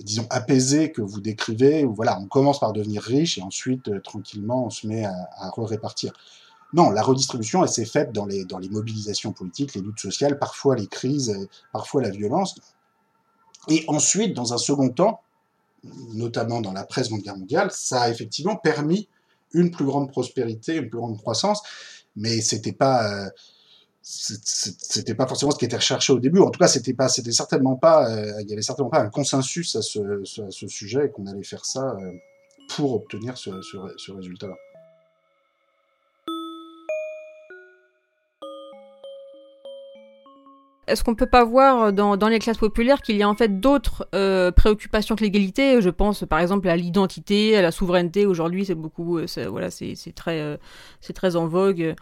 [0.00, 4.00] disons, apaisée que vous décrivez, où voilà, on commence par devenir riche et ensuite, euh,
[4.00, 6.12] tranquillement, on se met à, à répartir
[6.72, 10.38] Non, la redistribution, elle s'est faite dans les, dans les mobilisations politiques, les luttes sociales,
[10.38, 12.58] parfois les crises, parfois la violence.
[13.68, 15.20] Et ensuite, dans un second temps,
[16.14, 19.08] notamment dans la presse Guerre mondiale, ça a effectivement permis
[19.52, 21.62] une plus grande prospérité, une plus grande croissance,
[22.16, 23.30] mais c'était pas euh,
[24.02, 26.40] c'était pas forcément ce qui était recherché au début.
[26.40, 29.08] En tout cas, c'était pas, c'était certainement pas, euh, il y avait certainement pas un
[29.08, 32.12] consensus à ce, ce sujet qu'on allait faire ça euh,
[32.76, 34.56] pour obtenir ce résultat-là.
[40.86, 43.60] Est-ce qu'on peut pas voir dans, dans, les classes populaires qu'il y a en fait
[43.60, 45.80] d'autres euh, préoccupations que l'égalité?
[45.80, 48.26] Je pense par exemple à l'identité, à la souveraineté.
[48.26, 50.56] Aujourd'hui, c'est beaucoup, euh, voilà, c'est très, euh,
[51.00, 51.94] c'est très en vogue.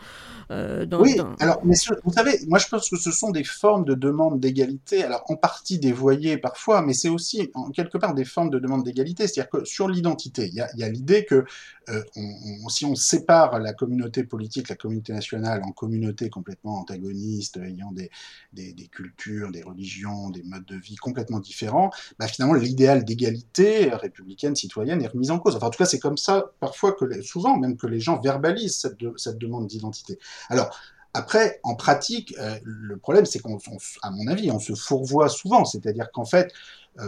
[0.50, 1.16] Dans, oui.
[1.40, 5.02] Alors, mais vous savez, moi je pense que ce sont des formes de demande d'égalité.
[5.02, 8.84] Alors en partie dévoyées parfois, mais c'est aussi en quelque part des formes de demande
[8.84, 9.26] d'égalité.
[9.26, 11.46] C'est-à-dire que sur l'identité, il y a, l'idée que
[11.88, 17.92] on, si on sépare la communauté politique, la communauté nationale en communautés complètement antagonistes, ayant
[17.92, 18.10] des,
[18.52, 23.90] des des, cultures, des religions, des modes de vie complètement différents, bah finalement l'idéal d'égalité
[23.90, 25.56] républicaine, citoyenne est remis en cause.
[25.56, 28.86] Enfin, en tout cas, c'est comme ça parfois que souvent même que les gens verbalisent
[29.16, 30.18] cette, demande d'identité.
[30.48, 30.76] Alors
[31.14, 33.58] après, en pratique, euh, le problème, c'est qu'on,
[34.02, 35.66] à mon avis, on se fourvoie souvent.
[35.66, 36.52] C'est-à-dire qu'en fait,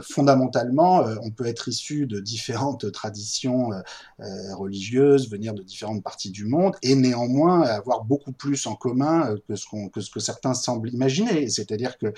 [0.02, 3.72] fondamentalement, euh, on peut être issu de différentes traditions
[4.20, 9.34] euh, religieuses, venir de différentes parties du monde, et néanmoins avoir beaucoup plus en commun
[9.46, 11.48] que ce, que, ce que certains semblent imaginer.
[11.48, 12.12] C'est-à-dire que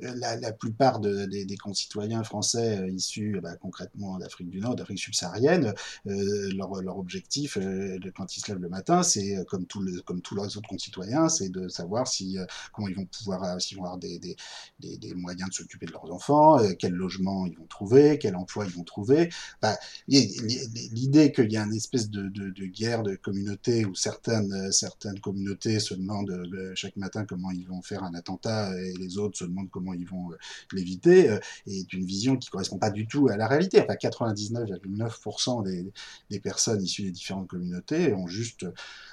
[0.00, 4.98] la, la, plupart de, des, des, concitoyens français issus bah, concrètement d'Afrique du Nord, d'Afrique
[4.98, 7.58] subsaharienne, leur, leur, objectif
[8.14, 11.28] quand ils se lèvent le matin, c'est comme, tout le, comme tous leurs autres concitoyens,
[11.28, 12.38] c'est de savoir si
[12.72, 14.36] comment ils vont pouvoir, s'ils vont avoir des, des,
[14.80, 18.64] des, des moyens de s'occuper de leurs enfants, quel logement ils vont trouver, quel emploi
[18.66, 19.30] ils vont trouver.
[19.62, 19.76] Bah,
[20.08, 22.30] L'idée qu'il y a une espèce de,
[22.66, 27.82] guerre de communauté où certaines, certaines communautés se demandent euh, chaque matin comment ils vont
[27.82, 30.36] faire un attentat et les autres se demandent comment ils vont euh,
[30.72, 33.80] l'éviter euh, est une vision qui correspond pas du tout à la réalité.
[33.80, 35.92] Enfin, 99,9%
[36.30, 38.66] des, personnes issues des différentes communautés ont juste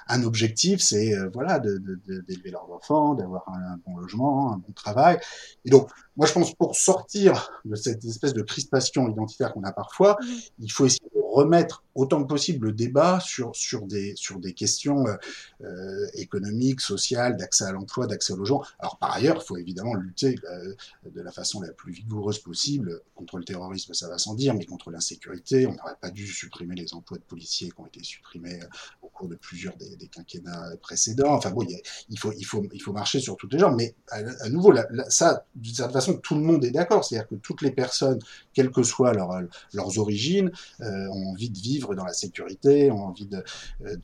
[0.06, 5.18] un objectif, c'est voilà d'élever leurs enfants, d'avoir un, bon logement, un bon travail.
[5.64, 9.72] Et donc, moi, je pense pour sortir de cette espèce de crispation identitaire qu'on a
[9.72, 10.26] parfois, mmh.
[10.60, 14.52] il faut essayer de remettre autant que possible le débat sur, sur, des, sur des
[14.52, 15.16] questions euh,
[15.62, 18.64] euh économiques, sociales, d'accès à l'emploi, d'accès au logement.
[18.78, 20.74] Alors par ailleurs, il faut évidemment lutter euh,
[21.10, 24.64] de la façon la plus vigoureuse possible contre le terrorisme, ça va sans dire, mais
[24.64, 25.66] contre l'insécurité.
[25.66, 28.60] On n'aurait pas dû supprimer les emplois de policiers qui ont été supprimés
[29.02, 31.34] au cours de plusieurs des, des quinquennats précédents.
[31.34, 31.66] Enfin bon,
[32.08, 34.72] il, faut, il, faut, il faut marcher sur toutes les jambes, mais à, nouveau,
[35.08, 37.04] ça, d'une certaine façon, tout le monde est d'accord.
[37.04, 38.20] C'est-à-dire que toutes les personnes,
[38.52, 39.30] quelles que soient leur,
[39.72, 43.42] leurs origines, euh, ont envie de vivre dans la sécurité, ont envie de,
[43.84, 43.96] euh,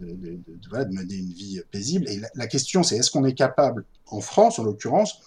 [0.90, 2.09] mener une vie paisible.
[2.09, 5.20] Et la, question, c'est est-ce qu'on est capable, en France en l'occurrence,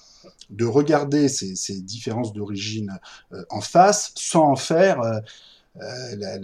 [0.50, 3.00] de regarder ces, ces différences d'origine
[3.34, 5.20] euh, en face sans en faire euh,
[6.16, 6.38] la,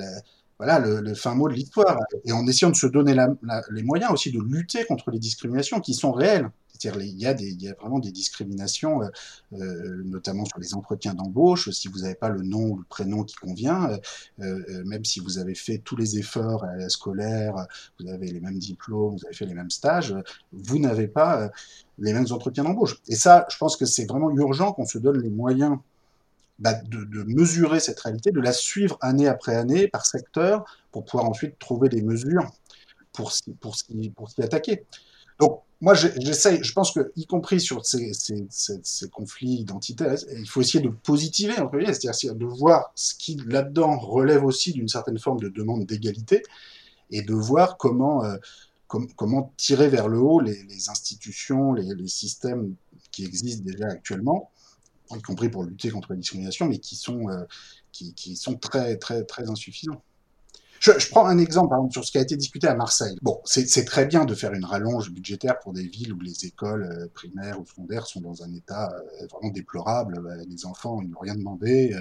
[0.63, 3.15] voilà, le, fin mot de l'histoire, et en essayant de se donner
[3.71, 6.49] les moyens aussi de lutter contre les discriminations qui sont réelles
[6.85, 9.07] il y, a des, il y a vraiment des discriminations, euh,
[9.53, 11.69] euh, notamment sur les entretiens d'embauche.
[11.69, 13.97] Si vous n'avez pas le nom ou le prénom qui convient, euh,
[14.69, 17.67] euh, même si vous avez fait tous les efforts à la scolaire,
[17.99, 20.15] vous avez les mêmes diplômes, vous avez fait les mêmes stages,
[20.51, 21.51] vous n'avez pas
[21.99, 23.01] les mêmes entretiens d'embauche.
[23.07, 25.77] Et ça, je pense que c'est vraiment urgent qu'on se donne les moyens
[26.59, 31.29] bah, de, mesurer cette réalité, de la suivre année après année par secteur, pour pouvoir
[31.29, 32.51] ensuite trouver des mesures
[33.11, 33.75] pour, pour,
[34.15, 34.85] pour s'y attaquer.
[35.39, 40.47] Donc, moi, j'essaye, je pense que, y compris sur ces, ces, ces, conflits identitaires, il
[40.47, 45.41] faut essayer de positiver, c'est-à-dire de voir ce qui, là-dedans, relève aussi d'une certaine forme
[45.41, 46.41] de demande d'égalité,
[47.11, 48.37] et de voir comment, euh,
[48.87, 52.75] com comment tirer vers le haut les, institutions, les, systèmes
[53.11, 54.51] qui existent déjà actuellement,
[55.15, 57.43] y compris pour lutter contre la discrimination, mais qui sont, euh,
[57.91, 60.01] qui, sont très, très, très insuffisants.
[60.79, 63.15] Je, prends un exemple sur ce qui a été discuté à Marseille.
[63.21, 66.83] Bon, c'est très bien de faire une rallonge budgétaire pour des villes où les écoles
[66.83, 70.43] euh, primaires ou secondaires sont dans un état euh, vraiment déplorable.
[70.49, 71.95] Les enfants, ils n'ont rien demandé.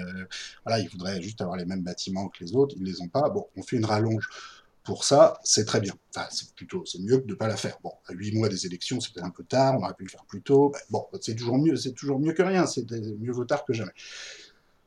[0.65, 2.75] voilà, ils voudraient juste avoir les mêmes bâtiments que les autres.
[2.77, 3.29] Ils les ont pas.
[3.29, 4.27] Bon, on fait une rallonge
[4.83, 5.93] pour ça, c'est très bien.
[6.13, 7.77] Enfin, c'est plutôt, c'est mieux que de ne pas la faire.
[7.83, 10.09] Bon, à huit mois des élections, c'est peut-être un peu tard, on aurait pu le
[10.09, 10.71] faire plus tôt.
[10.71, 13.73] Ben, bon, c'est toujours mieux, c'est toujours mieux que rien, c'est mieux vaut tard que
[13.73, 13.93] jamais.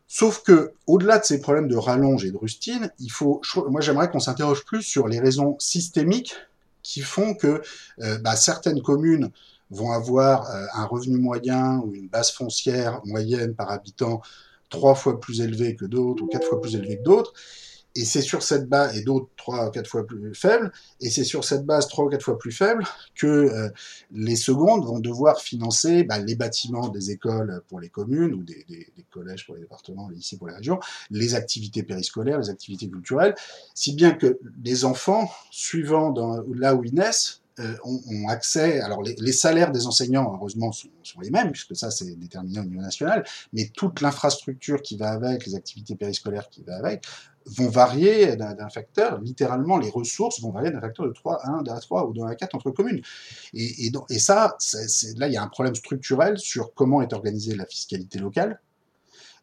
[0.08, 4.08] Sauf que, au-delà de ces problèmes de rallonge et de rustine, il faut, moi j'aimerais
[4.08, 6.34] qu'on s'interroge plus sur les raisons systémiques
[6.82, 7.62] qui font que
[8.00, 9.30] euh, bah, certaines communes
[9.70, 14.22] vont avoir euh, un revenu moyen ou une base foncière moyenne par habitant
[14.68, 17.32] trois fois plus élevée que d'autres ou quatre fois plus élevée que d'autres,
[17.96, 21.24] et c'est sur cette base, et d'autres trois ou quatre fois plus faibles, et c'est
[21.24, 23.68] sur cette base trois ou quatre fois plus faible que euh,
[24.12, 28.64] les secondes vont devoir financer bah, les bâtiments des écoles pour les communes, ou des,
[29.10, 30.78] collèges pour les départements, les lycées pour les régions,
[31.10, 33.34] les activités périscolaires, les activités culturelles,
[33.74, 36.14] si bien que les enfants, suivant
[36.54, 38.80] là où ils naissent, euh, ont, accès.
[38.80, 42.64] Alors, les, salaires des enseignants, heureusement, sont, sont les mêmes, puisque ça, c'est déterminé au
[42.64, 47.06] niveau national, mais toute l'infrastructure qui va avec, les activités périscolaires qui va avec,
[47.46, 51.64] vont varier d'un facteur, littéralement, les ressources vont varier d'un facteur de 3 à 1,
[51.66, 53.00] à 3 ou de 1 à 4 entre communes.
[53.54, 54.56] Et, et, ça,
[55.16, 58.60] là, il y a un problème structurel sur comment est organisée la fiscalité locale.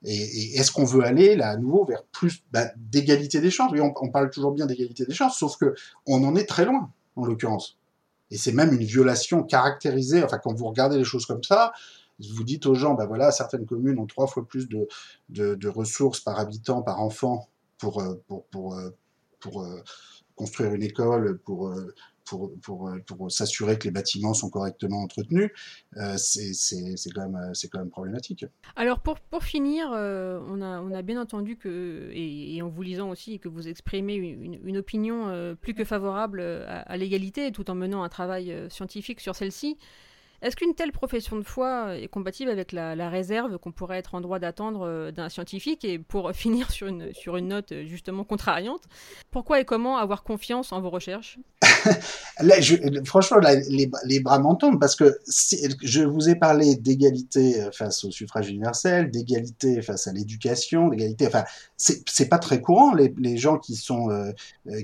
[0.04, 3.72] Et, est-ce qu'on veut aller, là, à nouveau, vers plus bah, d'égalité des chances?
[3.72, 5.74] Oui, on, parle toujours bien d'égalité des chances, sauf que
[6.06, 7.78] on en est très loin, en l'occurrence.
[8.32, 11.72] Et c'est même une violation caractérisée, enfin, quand vous regardez les choses comme ça,
[12.20, 14.88] vous dites aux gens, ben voilà, certaines communes ont trois fois plus de,
[15.30, 18.90] de, de ressources par habitant, par enfant pour, euh, pour, pour, euh,
[19.40, 19.82] pour, euh,
[20.36, 21.72] construire une école, pour,
[22.26, 25.52] pour, pour, pour s'assurer que les bâtiments sont correctement entretenus,
[26.18, 26.54] c'est
[27.14, 28.46] quand, même, quand même problématique.
[28.76, 33.12] Alors pour, pour finir, on, a, on a bien entendu que, et, en vous lisant
[33.12, 38.02] aussi, que vous exprimez une, une opinion plus que favorable à l'égalité tout en menant
[38.02, 39.78] un travail scientifique sur celle-ci.
[40.44, 44.20] Est-ce qu'une telle profession de foi est compatible avec la, réserve qu'on pourrait être en
[44.20, 48.26] droit d'attendre euh, d'un scientifique Et pour finir sur une, sur une note euh, justement
[48.26, 48.82] contrariante,
[49.32, 51.40] pourquoi et comment avoir confiance en vos recherches?
[53.06, 53.38] Franchement,
[53.70, 55.18] les, bras m'en tombent parce que
[55.82, 61.26] je vous ai parlé d'égalité euh, face au suffrage universel, d'égalité face à l'éducation, d'égalité.
[61.28, 61.46] Enfin,
[61.78, 64.10] c'est pas très courant les, gens qui sont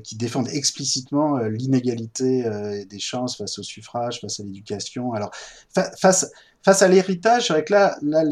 [0.04, 2.44] qui défendent explicitement l'inégalité
[2.90, 5.14] des chances face au suffrage, face à l'éducation.
[5.14, 5.32] Alors
[5.74, 6.32] face,
[6.64, 8.24] face à l'héritage, c'est vrai que là, là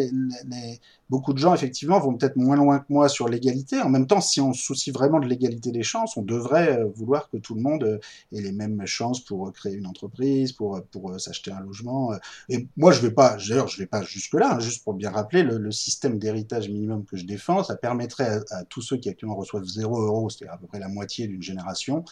[1.10, 3.82] beaucoup de gens, effectivement, vont peut-être moins loin que moi sur l'égalité.
[3.82, 6.86] En même temps, si on se soucie vraiment de l'égalité des chances, on devrait euh,
[6.96, 8.00] vouloir que tout le monde euh,
[8.34, 12.12] ait les mêmes chances pour euh, créer une entreprise, pour, pour s'acheter un logement.
[12.50, 15.44] Et moi, je vais pas, d'ailleurs, je vais pas jusque-là, hein, juste pour bien rappeler,
[15.44, 19.66] le, système d'héritage minimum que je défends, ça permettrait à, tous ceux qui actuellement reçoivent
[19.66, 22.04] 0 euros, c'est-à-dire à peu près la moitié d'une génération,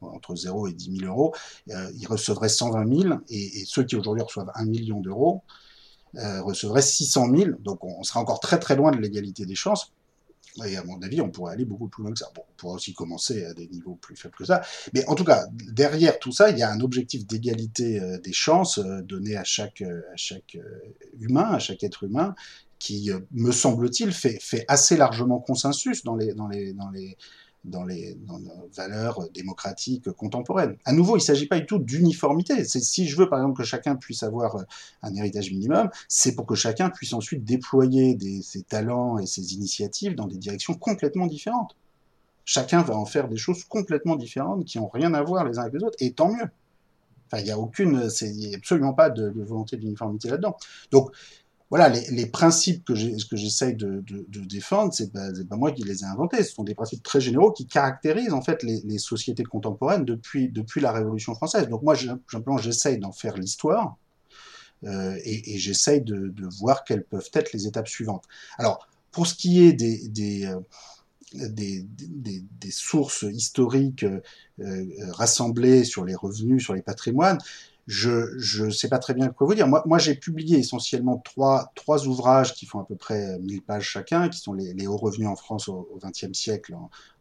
[0.00, 1.34] entre 0 et 10 000 euros,
[1.70, 5.42] euh, ils recevraient 120 000, et, ceux qui aujourd'hui reçoivent 1 million d'euros
[6.16, 7.50] euh, recevraient 600 000.
[7.60, 9.92] Donc on, sera encore très très loin de l'égalité des chances.
[10.64, 12.30] Et à mon avis, on pourrait aller beaucoup plus loin que ça.
[12.34, 14.62] Bon, on pourrait aussi commencer à des niveaux plus faibles que ça.
[14.94, 18.32] Mais en tout cas, derrière tout ça, il y a un objectif d'égalité euh, des
[18.32, 20.56] chances donné à chaque, à chaque
[21.20, 22.34] humain, à chaque être humain,
[22.78, 26.72] qui, me semble-t-il, fait, fait assez largement consensus dans les, dans les,
[27.66, 30.76] dans, les, nos valeurs démocratiques contemporaines.
[30.84, 32.64] À nouveau, il ne s'agit pas du tout d'uniformité.
[32.64, 34.62] Si je veux, par exemple, que chacun puisse avoir euh,
[35.02, 40.14] un héritage minimum, c'est pour que chacun puisse ensuite déployer ses talents et ses initiatives
[40.14, 41.76] dans des directions complètement différentes.
[42.44, 45.62] Chacun va en faire des choses complètement différentes qui n'ont rien à voir les uns
[45.62, 46.48] avec les autres, et tant mieux.
[47.26, 50.56] Enfin, il n'y a aucune, il absolument pas de, de volonté d'uniformité là-dedans.
[50.92, 51.10] Donc,
[51.70, 56.44] voilà, les, principes que j'essaye de, défendre, c'est pas, pas moi qui les ai inventés.
[56.44, 60.92] Ce sont des principes très généraux qui caractérisent en fait les, sociétés contemporaines depuis, la
[60.92, 61.68] Révolution française.
[61.68, 61.96] Donc moi,
[62.30, 63.96] simplement, j'essaye d'en faire l'histoire
[64.84, 68.24] euh, et, j'essaye de, voir quelles peuvent être les étapes suivantes.
[68.58, 70.60] Alors, pour ce qui est des, des, euh,
[72.70, 74.04] sources historiques
[74.60, 77.38] euh, rassemblées sur les revenus, sur les patrimoines,
[77.86, 79.68] je ne sais pas très bien quoi vous dire.
[79.68, 83.88] Moi, moi j'ai publié essentiellement trois, trois ouvrages qui font à peu près 1000 pages
[83.88, 86.74] chacun, qui sont les, les hauts revenus en France au XXe siècle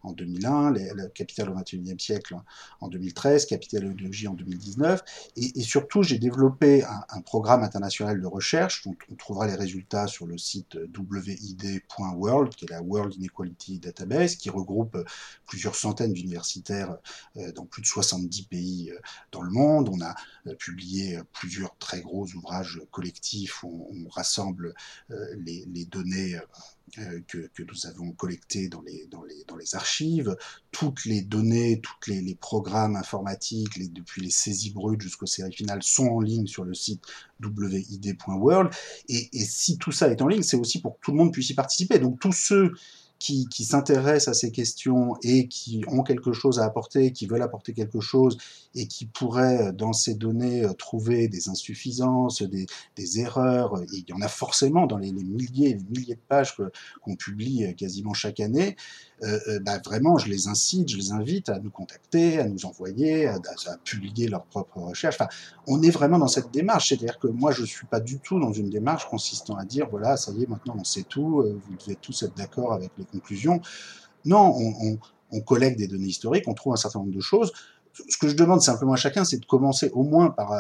[0.06, 2.36] en 2001, le Capital au XXIe siècle
[2.80, 3.86] en 2013, Capital
[4.28, 5.04] en 2019.
[5.36, 10.28] Et, surtout, j'ai développé un, programme international de recherche dont on trouvera les résultats sur
[10.28, 14.98] le site wid.world, qui est la World Inequality Database, qui regroupe
[15.46, 16.98] plusieurs centaines d'universitaires
[17.38, 19.00] euh, dans plus de 70 pays euh,
[19.32, 19.90] dans le monde.
[19.92, 20.16] On a
[20.48, 24.74] euh, publié plusieurs très gros ouvrages collectifs où on, rassemble
[25.10, 26.40] les, les données
[27.28, 30.36] que, que, nous avons collectées dans les, dans, les, dans les archives,
[30.72, 35.54] toutes les données, tous les, les, programmes informatiques, les, depuis les saisies brutes jusqu'aux séries
[35.54, 37.04] finales, sont en ligne sur le site
[37.42, 38.72] wid.world.
[39.10, 41.34] Et, et si tout ça est en ligne, c'est aussi pour que tout le monde
[41.34, 42.00] puisse y participer.
[42.00, 42.74] Donc tous ceux
[43.20, 47.74] qui, s'intéressent à ces questions et qui ont quelque chose à apporter, qui veulent apporter
[47.74, 48.38] quelque chose
[48.76, 54.28] et qui pourraient, dans ces données, trouver des insuffisances, des, erreurs, il y en a
[54.28, 56.56] forcément dans les, milliers et les milliers de pages
[57.02, 58.76] qu'on publie quasiment chaque année,
[59.24, 62.66] euh, euh, bah vraiment, je les incite, je les invite à nous contacter, à nous
[62.66, 63.40] envoyer, à,
[63.84, 65.18] publier leurs propres recherches.
[65.68, 68.52] On est vraiment dans cette démarche, c'est-à-dire que moi, je suis pas du tout dans
[68.52, 71.76] une démarche consistant à dire, voilà, ça y est, maintenant on sait tout, euh, vous
[71.78, 73.62] devez tous être d'accord avec les conclusions.
[74.26, 74.56] Non,
[75.32, 77.52] on, collecte des données historiques, on trouve un certain nombre de choses.
[78.10, 80.54] Ce que je demande simplement à chacun, c'est de commencer au moins par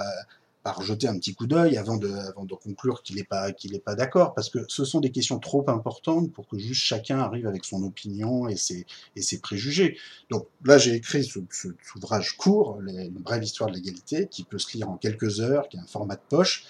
[0.66, 3.52] par jeter un petit coup d'œil avant de, avant de conclure qu'il n'est pas,
[3.86, 7.46] pas d'accord, parce que ce sont des questions trop importantes pour que juste chacun arrive
[7.46, 9.96] avec son opinion et ses, et ses préjugés.
[10.32, 14.44] Donc là, j'ai écrit ce, ce, cet ouvrage court, Une brève histoire de l'égalité, qui
[14.44, 16.66] peut se lire en quelques heures, qui a un format de poche,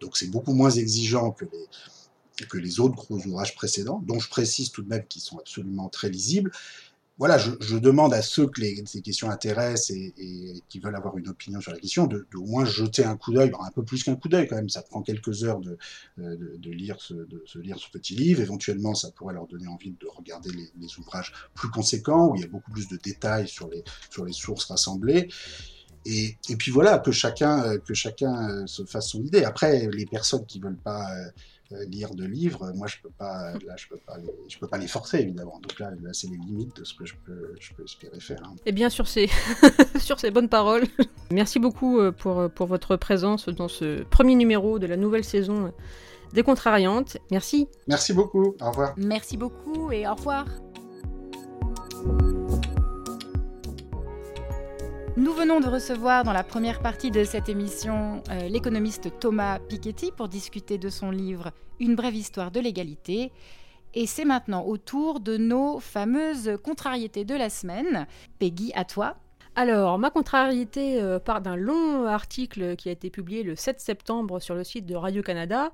[0.00, 1.66] donc c'est beaucoup moins exigeant que les,
[2.46, 5.88] que les autres gros ouvrages précédents, dont je précise tout de même qu'ils sont absolument
[5.88, 6.50] très lisibles
[7.20, 11.60] voilà, je, demande à ceux que ces questions intéressent et, qui veulent avoir une opinion
[11.60, 14.30] sur la question, de, au moins jeter un coup d'œil, un peu plus qu'un coup
[14.30, 14.70] d'œil quand même.
[14.70, 15.76] Ça prend quelques heures de,
[16.18, 17.14] euh, de, lire ce,
[17.58, 18.40] lire ce petit livre.
[18.40, 22.40] Éventuellement, ça pourrait leur donner envie de regarder les, les, ouvrages plus conséquents où il
[22.40, 25.28] y a beaucoup plus de détails sur les, sur les sources rassemblées.
[26.06, 29.44] Et, et puis voilà, que chacun, euh, que chacun euh, se fasse son idée.
[29.44, 31.06] Après, les personnes qui veulent pas
[31.88, 34.78] lire de livres, moi je peux pas, là je peux pas, les, je peux pas
[34.78, 35.58] les forcer évidemment.
[35.60, 38.42] Donc là, là c'est les limites de ce que je peux, je peux espérer faire.
[38.44, 38.54] Hein.
[38.66, 39.28] Et bien sur ces,
[39.98, 40.84] sur ces bonnes paroles,
[41.30, 45.72] merci beaucoup euh, pour, pour votre présence dans ce premier numéro de la nouvelle saison
[46.32, 47.18] des Contrariantes.
[47.30, 47.68] Merci.
[47.86, 48.54] Merci beaucoup.
[48.60, 48.94] Au revoir.
[48.96, 50.46] Merci beaucoup et au revoir.
[55.20, 60.12] Nous venons de recevoir dans la première partie de cette émission euh, l'économiste Thomas Piketty
[60.16, 63.30] pour discuter de son livre Une brève histoire de l'égalité.
[63.92, 68.06] Et c'est maintenant au tour de nos fameuses contrariétés de la semaine.
[68.38, 69.18] Peggy, à toi.
[69.56, 74.40] Alors, ma contrariété euh, part d'un long article qui a été publié le 7 septembre
[74.40, 75.70] sur le site de Radio-Canada.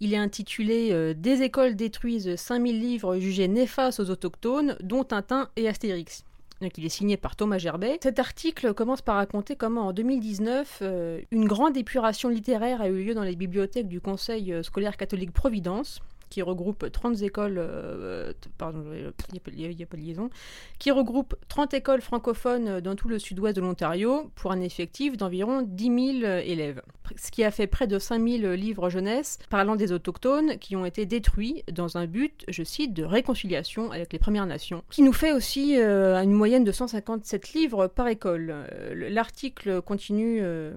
[0.00, 5.50] Il est intitulé euh, Des écoles détruisent 5000 livres jugés néfastes aux autochtones, dont Tintin
[5.56, 6.24] et Astérix
[6.60, 7.98] donc il est signé par Thomas Gerbet.
[8.02, 13.04] Cet article commence par raconter comment en 2019, euh, une grande épuration littéraire a eu
[13.04, 18.32] lieu dans les bibliothèques du Conseil euh, scolaire catholique Providence qui regroupe 30 écoles, euh,
[18.56, 19.00] pardon, il
[19.32, 20.30] n'y a, pas de liaison,
[20.78, 25.62] qui regroupe 30 écoles francophones dans tout le sud-ouest de l'Ontario pour un effectif d'environ
[25.62, 26.82] 10 000 élèves.
[27.16, 30.84] Ce qui a fait près de 5 000 livres jeunesse parlant des autochtones qui ont
[30.84, 35.12] été détruits dans un but, je cite, de réconciliation avec les Premières Nations, qui nous
[35.12, 38.54] fait aussi euh, une moyenne de 157 livres par école.
[38.92, 40.72] L'article continue euh,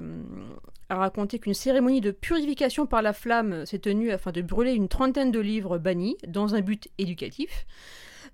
[0.92, 4.89] a raconté qu'une cérémonie de purification par la flamme s'est tenue afin de brûler une
[4.89, 7.66] trentaine de livres bannis dans un but éducatif.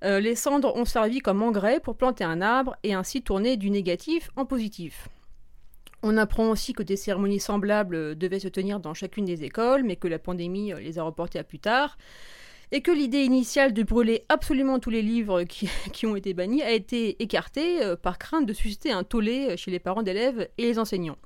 [0.03, 3.69] Euh, les cendres ont servi comme engrais pour planter un arbre et ainsi tourner du
[3.69, 5.07] négatif en positif.
[6.01, 9.95] On apprend aussi que des cérémonies semblables devaient se tenir dans chacune des écoles, mais
[9.95, 11.95] que la pandémie les a reportées à plus tard,
[12.71, 16.63] et que l'idée initiale de brûler absolument tous les livres qui, qui ont été bannis
[16.63, 20.63] a été écartée euh, par crainte de susciter un tollé chez les parents d'élèves et
[20.63, 21.17] les enseignants.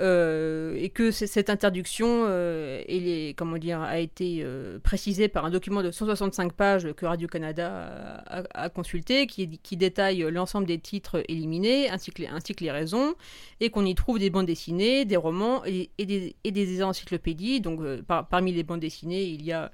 [0.00, 5.50] Euh, et que cette interdiction euh, est, comment dire, a été euh, précisée par un
[5.50, 12.10] document de 165 pages que Radio-Canada a, consulté, qui, détaille l'ensemble des titres éliminés, ainsi
[12.10, 12.22] que
[12.62, 13.14] les, raisons,
[13.60, 17.60] et qu'on y trouve des bandes dessinées, des romans et, des, encyclopédies.
[17.60, 19.70] Donc par, parmi les bandes dessinées, il y a,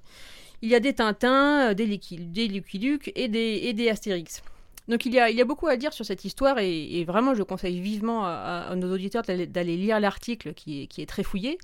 [0.81, 4.43] des Tintins, des Lucky Luke et des, et des Astérix.
[4.89, 8.25] Donc il y, a, beaucoup à dire sur cette histoire et, vraiment je conseille vivement
[8.25, 11.59] à, nos auditeurs d'aller lire l'article qui est, très fouillé.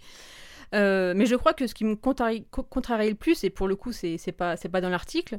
[0.74, 3.92] Euh, mais je crois que ce qui me contrarie, le plus, et pour le coup
[3.92, 5.38] c'est pas, pas dans l'article,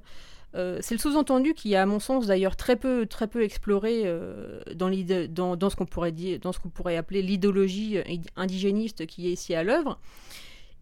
[0.55, 4.03] euh, c'est le sous-entendu qui est à mon sens d'ailleurs très peu, très peu exploré
[4.05, 7.97] euh, dans, ce qu'on pourrait, appeler l'idéologie
[8.35, 9.99] indigéniste qui est ici à l'œuvre.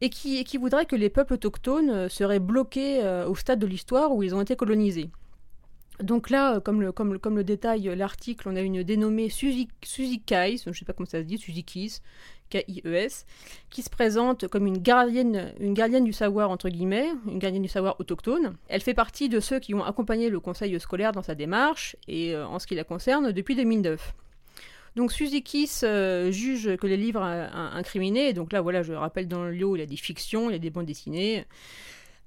[0.02, 4.36] Et qui, voudrait que les peuples autochtones seraient bloqués au stade de l'histoire où ils
[4.36, 5.10] ont été colonisés.
[6.02, 10.58] Donc là, comme le, comme, le détaille l'article, on a une dénommée Suzy, Suzy Kais,
[10.64, 12.02] je ne sais pas comment ça se dit, Suzy Kis,
[12.50, 13.26] K-I-E-S,
[13.70, 15.54] qui se présente comme une gardienne,
[16.04, 18.56] du savoir, entre guillemets, une gardienne du savoir autochtone.
[18.68, 22.36] Elle fait partie de ceux qui ont accompagné le conseil scolaire dans sa démarche, et
[22.36, 24.14] euh, en ce qui la concerne, depuis 2009.
[24.96, 29.44] Donc Suzy Kiss euh, juge que les livres incriminés, donc là voilà, je rappelle dans
[29.44, 31.46] le lot, il y a des fictions, il y a des bandes dessinées,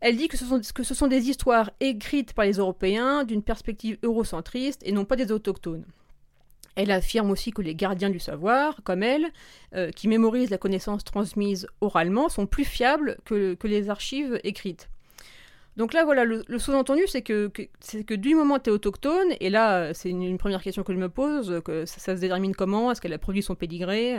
[0.01, 4.81] Elle dit que ce, sont, que des histoires écrites par les Européens d'une perspective eurocentriste
[4.85, 5.85] et non pas des autochtones.
[6.77, 9.27] Elle affirme aussi que les gardiens du savoir, comme elle,
[9.75, 14.89] euh, qui mémorisent la connaissance transmise oralement, sont plus fiables que, que les archives écrites.
[15.77, 19.49] Donc là, voilà, le, sous-entendu, c'est que, que du moment où tu es autochtone, et
[19.49, 23.01] là, c'est une, première question que je me pose, que ça, se détermine comment, est-ce
[23.01, 24.19] qu'elle a produit son pédigré?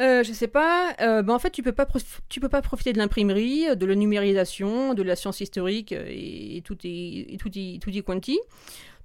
[0.00, 0.94] Euh, je sais pas.
[1.00, 1.86] Euh, ben en fait, tu peux pas
[2.28, 6.78] tu peux pas profiter de l'imprimerie, de la numérisation, de la science historique et, tout
[6.84, 8.40] est tout y, tout y quanti.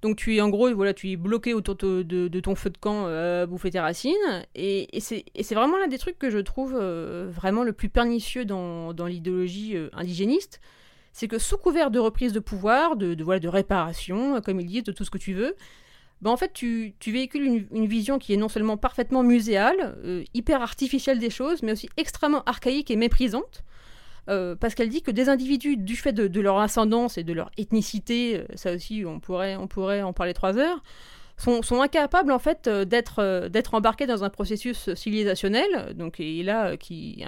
[0.00, 3.04] Donc tu es en gros voilà, tu es bloqué autour de, ton feu de camp
[3.06, 4.14] euh, bouffer tes racines.
[4.54, 8.44] Et, et c'est vraiment l'un des trucs que je trouve euh, vraiment le plus pernicieux
[8.44, 10.60] dans, dans l'idéologie indigéniste.
[11.12, 14.66] C'est que sous couvert de reprise de pouvoir, de, de, voilà, de réparation, comme ils
[14.66, 15.56] disent, de tout ce que tu veux,
[16.20, 20.62] bah, en fait, tu, véhicules une, vision qui est non seulement parfaitement muséale, euh, hyper
[20.62, 23.62] artificielle des choses, mais aussi extrêmement archaïque et méprisante.
[24.28, 27.50] Euh, parce qu'elle dit que des individus, du fait de, leur ascendance et de leur
[27.56, 30.82] ethnicité, euh, ça aussi on pourrait, on pourrait en parler trois heures,
[31.38, 35.94] sont, incapables en fait euh, d'être euh, d'être embarqués dans un processus civilisationnel.
[35.94, 37.24] Donc et là, qui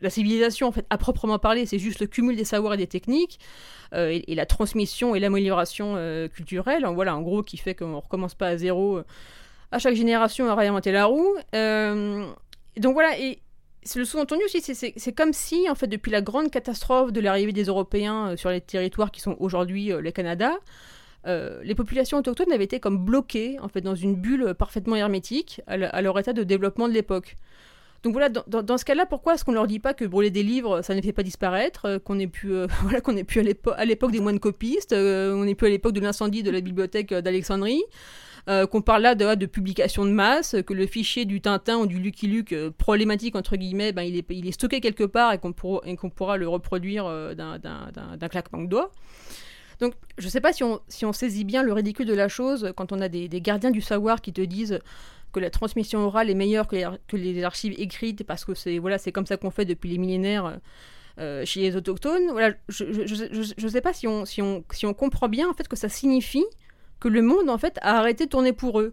[0.00, 2.86] la civilisation en fait à proprement parler, c'est juste le cumul des savoirs et des
[2.86, 3.38] techniques
[3.94, 5.96] euh, et, la transmission et l'amélioration
[6.32, 6.86] culturelle.
[6.94, 9.00] Voilà, en gros, qui fait qu'on recommence pas à zéro
[9.72, 11.34] à chaque génération à réinventer la roue.
[11.52, 13.40] donc voilà et
[13.82, 17.52] c'est le sous-entendu aussi, c'est comme si, en fait, depuis la grande catastrophe de l'arrivée
[17.52, 20.56] des Européens sur les territoires qui sont aujourd'hui le Canada,
[21.26, 25.60] euh, les populations autochtones avaient été comme bloquées en fait dans une bulle parfaitement hermétique
[25.66, 27.36] à, leur état de développement de l'époque.
[28.02, 30.82] Donc voilà, dans, ce cas-là, pourquoi est-ce qu'on leur dit pas que brûler des livres,
[30.82, 33.40] ça ne fait pas disparaître, euh, qu'on n'est plus, euh, voilà, plus
[33.76, 37.12] à l'époque des moines copistes, on n'est plus à l'époque de l'incendie de la bibliothèque
[37.12, 37.82] d'Alexandrie,
[38.70, 41.98] qu'on parle là de, de publication de masse, que le fichier du Tintin ou du
[41.98, 46.10] Lucky Luke problématique entre guillemets, ben, il, est, il est stocké quelque part et qu'on
[46.10, 48.92] pourra le reproduire d'un claquement de doigts.
[49.80, 52.28] Donc, je ne sais pas si on, si on saisit bien le ridicule de la
[52.28, 54.80] chose quand on a des, gardiens du savoir qui te disent
[55.32, 59.26] que la transmission orale est meilleure que les, archives écrites parce que c'est voilà, comme
[59.26, 60.58] ça qu'on fait depuis les millénaires
[61.18, 62.30] euh, chez les autochtones.
[62.30, 66.44] Voilà, je ne sais pas si on comprend bien en fait que ça signifie
[67.00, 68.92] que le monde en fait a arrêté de tourner pour eux.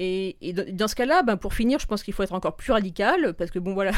[0.00, 3.34] Et, dans ce cas-là, ben, pour finir, je pense qu'il faut être encore plus radical,
[3.34, 3.90] parce que bon voilà,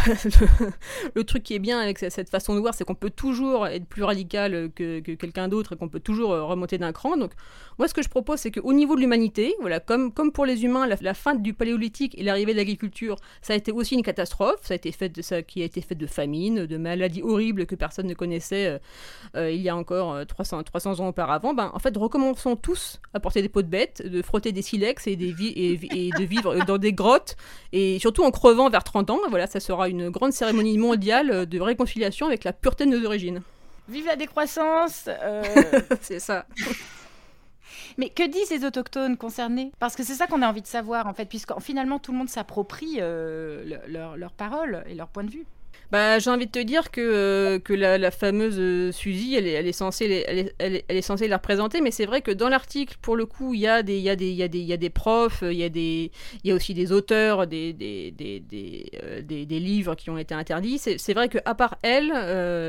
[1.15, 3.85] le, truc qui est bien avec cette façon de voir, c'est qu'on peut toujours être
[3.85, 7.19] plus radical que, quelqu'un d'autre et qu'on peut toujours euh, remonter d'un cran.
[7.19, 7.33] Donc
[7.79, 10.65] moi, ce que je propose, c'est qu'au niveau de l'humanité, voilà, comme, comme pour les
[10.65, 14.61] humains, la, fin du paléolithique et l'arrivée de l'agriculture, ça a été aussi une catastrophe,
[14.63, 17.67] ça a été fait de, ça, qui a été fait de famine, de maladies horribles
[17.67, 18.79] que personne ne connaissait euh,
[19.37, 21.53] euh, il y a encore 300, 300 ans auparavant.
[21.53, 25.07] Ben, en fait, recommençons tous à porter des peaux de bêtes, de frotter des silex
[25.07, 27.36] et des, et, et de vivre dans des grottes,
[27.72, 29.20] et surtout en crevant vers 30 ans.
[29.28, 33.43] Voilà, ça sera une grande cérémonie mondiale de réconciliation avec la pureté de nos origines.
[33.88, 35.43] Vive la décroissance euh.
[36.01, 36.47] C'est ça.
[37.99, 39.72] Mais que disent les autochtones concernés?
[39.78, 42.18] Parce que c'est ça qu'on a envie de savoir, en fait, puisque finalement tout le
[42.18, 45.45] monde s'approprie euh, leurs paroles et leur point de vue.
[45.91, 49.73] Bah, j'ai envie de te dire que, euh, que la, fameuse euh, Suzy, elle est,
[49.73, 50.25] censée,
[50.59, 53.61] elle, est censée la représenter, mais c'est vrai que dans l'article, pour le coup, il
[53.61, 54.91] y, a des, il, y a des, il, y a des, il y a des
[54.91, 56.12] profs, il y a, des,
[56.45, 60.18] il y a aussi des auteurs, des, des, des, euh, des, des livres qui ont
[60.18, 60.79] été interdits.
[60.79, 62.12] C'est vrai qu'à part elle,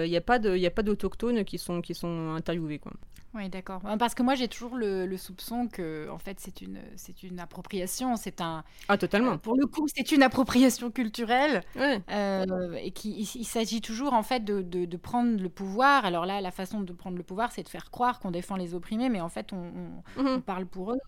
[0.05, 2.79] il n'y a pas d'autochtones qui sont, qui sont interviewés.
[2.79, 2.91] Quoi.
[3.33, 3.81] Oui, d'accord.
[3.97, 8.17] Parce que moi, j'ai toujours le, soupçon que, en fait, c'est une, c'est une appropriation.
[8.17, 8.63] C'est un.
[8.89, 9.37] Ah, totalement.
[9.37, 11.63] pour le coup, c'est une appropriation culturelle.
[11.77, 16.05] et qui il, s'agit toujours en fait de, de, prendre le pouvoir.
[16.05, 18.73] Alors là, la façon de prendre le pouvoir, c'est de faire croire qu'on défend les
[18.73, 19.71] opprimés, mais en fait, on,
[20.17, 20.41] on, mhm.
[20.41, 20.99] parle pour eux.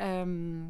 [0.00, 0.62] Euh,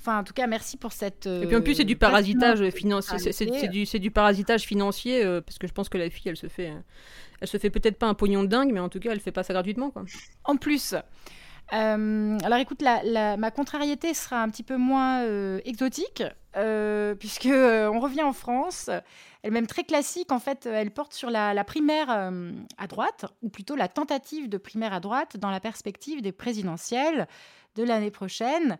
[0.00, 1.26] enfin, en tout cas, merci pour cette.
[1.26, 3.32] Et puis en plus, c'est du parasitage financier.
[3.32, 6.48] C'est du, du, parasitage financier euh, parce que je pense que la fille, elle se
[6.48, 6.72] fait,
[7.44, 9.32] elle se fait peut-être pas un pognon de dingue, mais en tout cas, elle fait
[9.32, 10.04] pas ça gratuitement, quoi.
[10.44, 10.94] En plus.
[11.72, 15.24] Euh, alors écoute, la, ma contrariété sera un petit peu moins
[15.64, 16.22] exotique,
[17.18, 18.90] puisque on revient en France
[19.44, 20.32] elle même très classique.
[20.32, 24.56] En fait, elle porte sur la, primaire euh, à droite, ou plutôt la tentative de
[24.56, 27.28] primaire à droite dans la perspective des présidentielles
[27.76, 28.78] de l'année prochaine.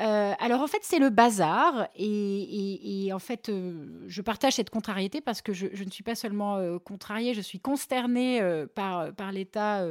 [0.00, 5.20] Euh, alors en fait c'est le bazar et, en fait euh, je partage cette contrariété
[5.20, 8.40] parce que je, ne suis pas seulement contrariée, je suis consternée
[8.74, 9.84] par, l'état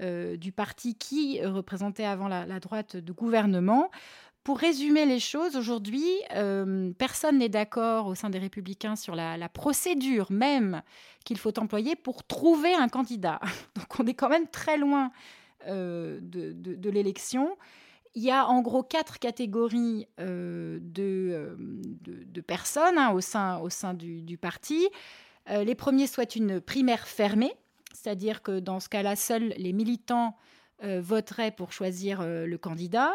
[0.00, 3.90] du parti qui représentait avant la, droite de gouvernement.
[4.46, 9.48] Pour résumer les choses, aujourd'hui, euh, personne n'est d'accord au sein des républicains sur la,
[9.48, 10.82] procédure même
[11.24, 13.40] qu'il faut employer pour trouver un candidat.
[13.74, 15.10] Donc on est quand même très loin
[15.66, 17.56] euh, de, l'élection.
[18.16, 24.88] Il y a en gros quatre catégories euh, de, personnes hein, au sein, du, parti.
[25.48, 27.52] les premiers souhaitent une primaire fermée,
[27.92, 30.34] c'est-à-dire que dans ce cas-là, seuls les militants
[30.82, 33.10] voteraient pour choisir le candidat.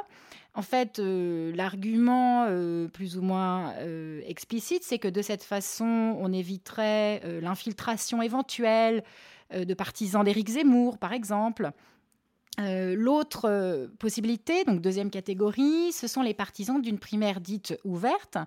[0.53, 2.45] En fait, l'argument
[2.93, 3.73] plus ou moins
[4.27, 9.03] explicite, c'est que de cette façon, on éviterait l'infiltration éventuelle
[9.51, 11.71] de partisans d'Éric Zemmour, par exemple.
[12.57, 18.37] L'autre possibilité, donc deuxième catégorie, ce sont les partisans d'une primaire dite ouverte,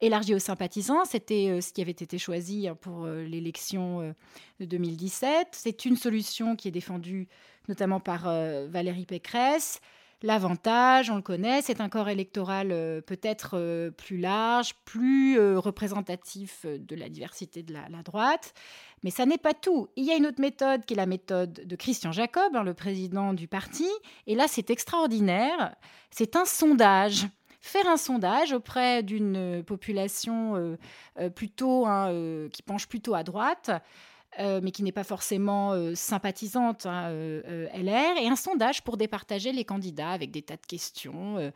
[0.00, 1.04] élargie aux sympathisants.
[1.04, 4.12] C'était euh, ce qui avait été choisi hein, pour euh, l'élection euh,
[4.60, 5.48] de 2017.
[5.52, 7.28] C'est une solution qui est défendue
[7.68, 9.80] notamment par Valérie Pécresse.
[10.22, 12.68] L'avantage, on le connaît, c'est un corps électoral
[13.06, 18.52] peut-être plus large, plus représentatif de la diversité de la, droite.
[19.02, 19.88] Mais ça n'est pas tout.
[19.96, 22.74] Il y a une autre méthode qui est la méthode de Christian Jacob, hein, le
[22.74, 23.88] président du parti.
[24.26, 25.74] Et là, c'est extraordinaire.
[26.10, 27.26] C'est un sondage
[27.60, 30.76] faire un sondage auprès d'une euh, population euh,
[31.18, 32.10] euh, plutôt hein,
[32.52, 33.70] qui penche plutôt à droite.
[34.38, 40.10] Mais qui n'est pas forcément sympathisante hein, LR, et un sondage pour départager les candidats
[40.10, 41.52] avec des tas de questions.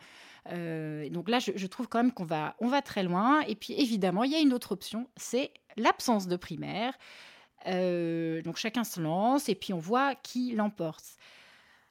[0.47, 3.41] donc là, je, trouve quand même qu'on va, on va très loin.
[3.43, 6.95] Et puis évidemment, il y a une autre option, c'est l'absence de primaire.
[7.65, 11.05] donc chacun se lance et puis on voit qui l'emporte.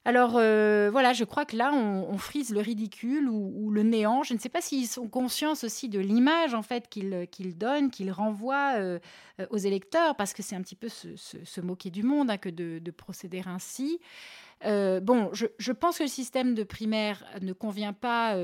[0.05, 4.23] Alors euh, voilà, je crois que là, on, frise le ridicule ou, le néant.
[4.23, 8.11] Je ne sais pas s'ils sont conscients aussi de l'image en fait qu'ils donnent, qu'ils
[8.11, 8.99] renvoient euh,
[9.49, 12.91] aux électeurs, parce que c'est un petit peu se, moquer du monde hein, que de,
[12.91, 13.99] procéder ainsi.
[14.65, 18.37] Euh, bon, je, pense que le système de primaire ne convient pas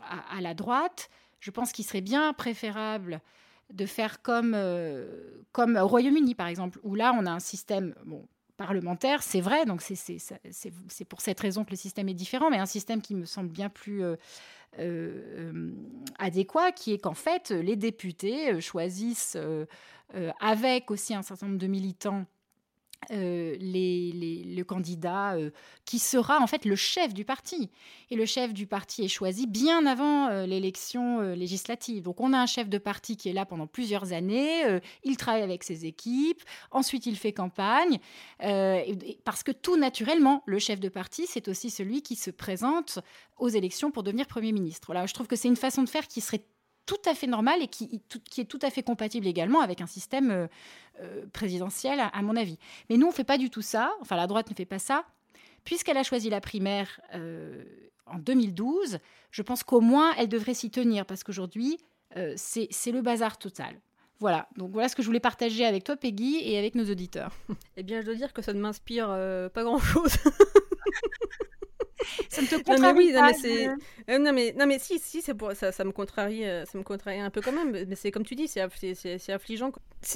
[0.00, 1.10] à, la droite.
[1.40, 3.20] Je pense qu'il serait bien préférable
[3.70, 4.56] de faire comme,
[5.52, 8.26] comme au Royaume-Uni, par exemple, où là, on a un système, bon,
[8.56, 12.66] parlementaire, c'est vrai, donc c'est pour cette raison que le système est différent, mais un
[12.66, 14.16] système qui me semble bien plus euh,
[14.78, 15.72] euh,
[16.18, 19.36] adéquat, qui est qu'en fait, les députés euh, choisissent,
[20.40, 22.26] avec aussi un certain nombre de militants,
[23.12, 25.50] euh, le candidat euh,
[25.84, 27.70] qui sera en fait le chef du parti.
[28.10, 32.02] Et le chef du parti est choisi bien avant euh, l'élection législative.
[32.02, 34.62] Donc on a un chef de parti qui est là pendant plusieurs années,
[35.04, 37.98] il travaille avec ses équipes, ensuite il fait campagne,
[38.38, 42.98] parce que tout naturellement, le chef de parti, c'est aussi celui qui se présente
[43.36, 44.86] aux élections pour devenir Premier ministre.
[44.86, 46.44] Voilà, je trouve que c'est une façon de faire qui serait
[46.86, 49.86] tout à fait normal et qui, qui, est tout à fait compatible également avec un
[49.86, 50.46] système euh,
[51.00, 52.58] euh, présidentiel, à, mon avis.
[52.88, 54.78] Mais nous, on ne fait pas du tout ça, enfin la droite ne fait pas
[54.78, 55.04] ça.
[55.64, 57.64] Puisqu'elle a choisi la primaire euh,
[58.06, 59.00] en 2012,
[59.32, 61.78] je pense qu'au moins elle devrait s'y tenir, parce qu'aujourd'hui,
[62.36, 63.78] c'est le bazar total.
[64.20, 67.32] Voilà, donc voilà ce que je voulais partager avec toi, Peggy, et avec nos auditeurs.
[67.76, 69.08] Eh bien, je dois dire que ça ne m'inspire
[69.52, 70.14] pas grand-chose.
[72.28, 73.68] ça ne te contrarie non, mais oui, non, mais c'est...
[74.08, 75.52] Euh, non, mais, non, mais si, si, c'est pour...
[75.52, 77.72] ça, ça, me contrarie, euh, ça me contrarie un peu quand même.
[77.72, 78.62] Mais c'est comme tu dis, c'est,
[78.94, 79.72] c'est, affligeant.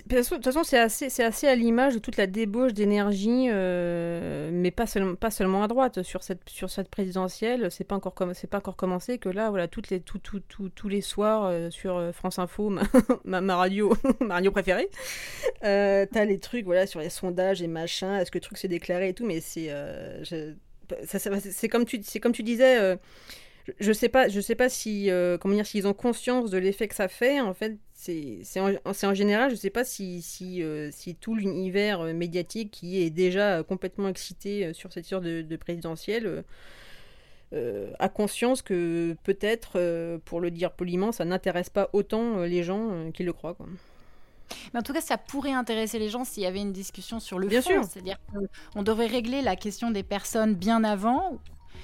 [0.07, 4.71] De toute façon, c'est assez, assez à l'image de toute la débauche d'énergie, euh, mais
[4.71, 6.03] pas, seulement pas seulement à droite.
[6.03, 9.67] Sur cette, sur cette présidentielle, c'est pas, encore c'est pas encore commencé que là, voilà,
[9.67, 12.83] toutes les, tout, tout, tout, tous les soirs sur France Info, ma,
[13.41, 14.89] ma, radio, ma radio préférée,
[15.61, 19.09] t'as les trucs voilà, sur les sondages et machin, est-ce que le truc s'est déclaré
[19.09, 19.71] et tout, mais c'est
[21.05, 22.97] c'est comme tu disais euh,
[23.79, 26.89] je sais pas je sais pas si euh, comment dire s'ils ont conscience de l'effet
[26.89, 30.23] que ça fait en fait c'est en, général je sais pas si
[30.63, 36.45] euh, tout l'univers médiatique qui est déjà complètement excité sur cette sorte de, présidentielle
[37.53, 43.23] a conscience que peut-être pour le dire poliment ça n'intéresse pas autant les gens qui
[43.23, 43.57] le croient.
[44.73, 47.39] Mais en tout cas, ça pourrait intéresser les gens s'il y avait une discussion sur
[47.39, 47.83] le bien fond.
[47.83, 48.17] C'est-à-dire
[48.73, 51.39] qu'on devrait régler la question des personnes bien avant.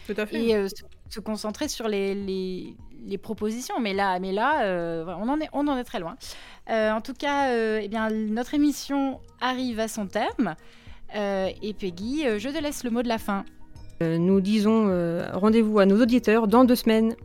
[0.07, 0.45] Tout à fait.
[0.45, 0.69] Et euh,
[1.09, 3.81] se, concentrer sur les, les, les, propositions.
[3.81, 6.17] Mais là, mais là euh, on, en est, on en est très loin.
[6.71, 10.55] Euh, en tout cas, eh bien, notre émission arrive à son terme.
[11.15, 13.45] et Peggy, je te laisse le mot de la fin.
[14.01, 14.87] nous disons
[15.33, 17.17] rendez-vous à nos auditeurs dans deux semaines.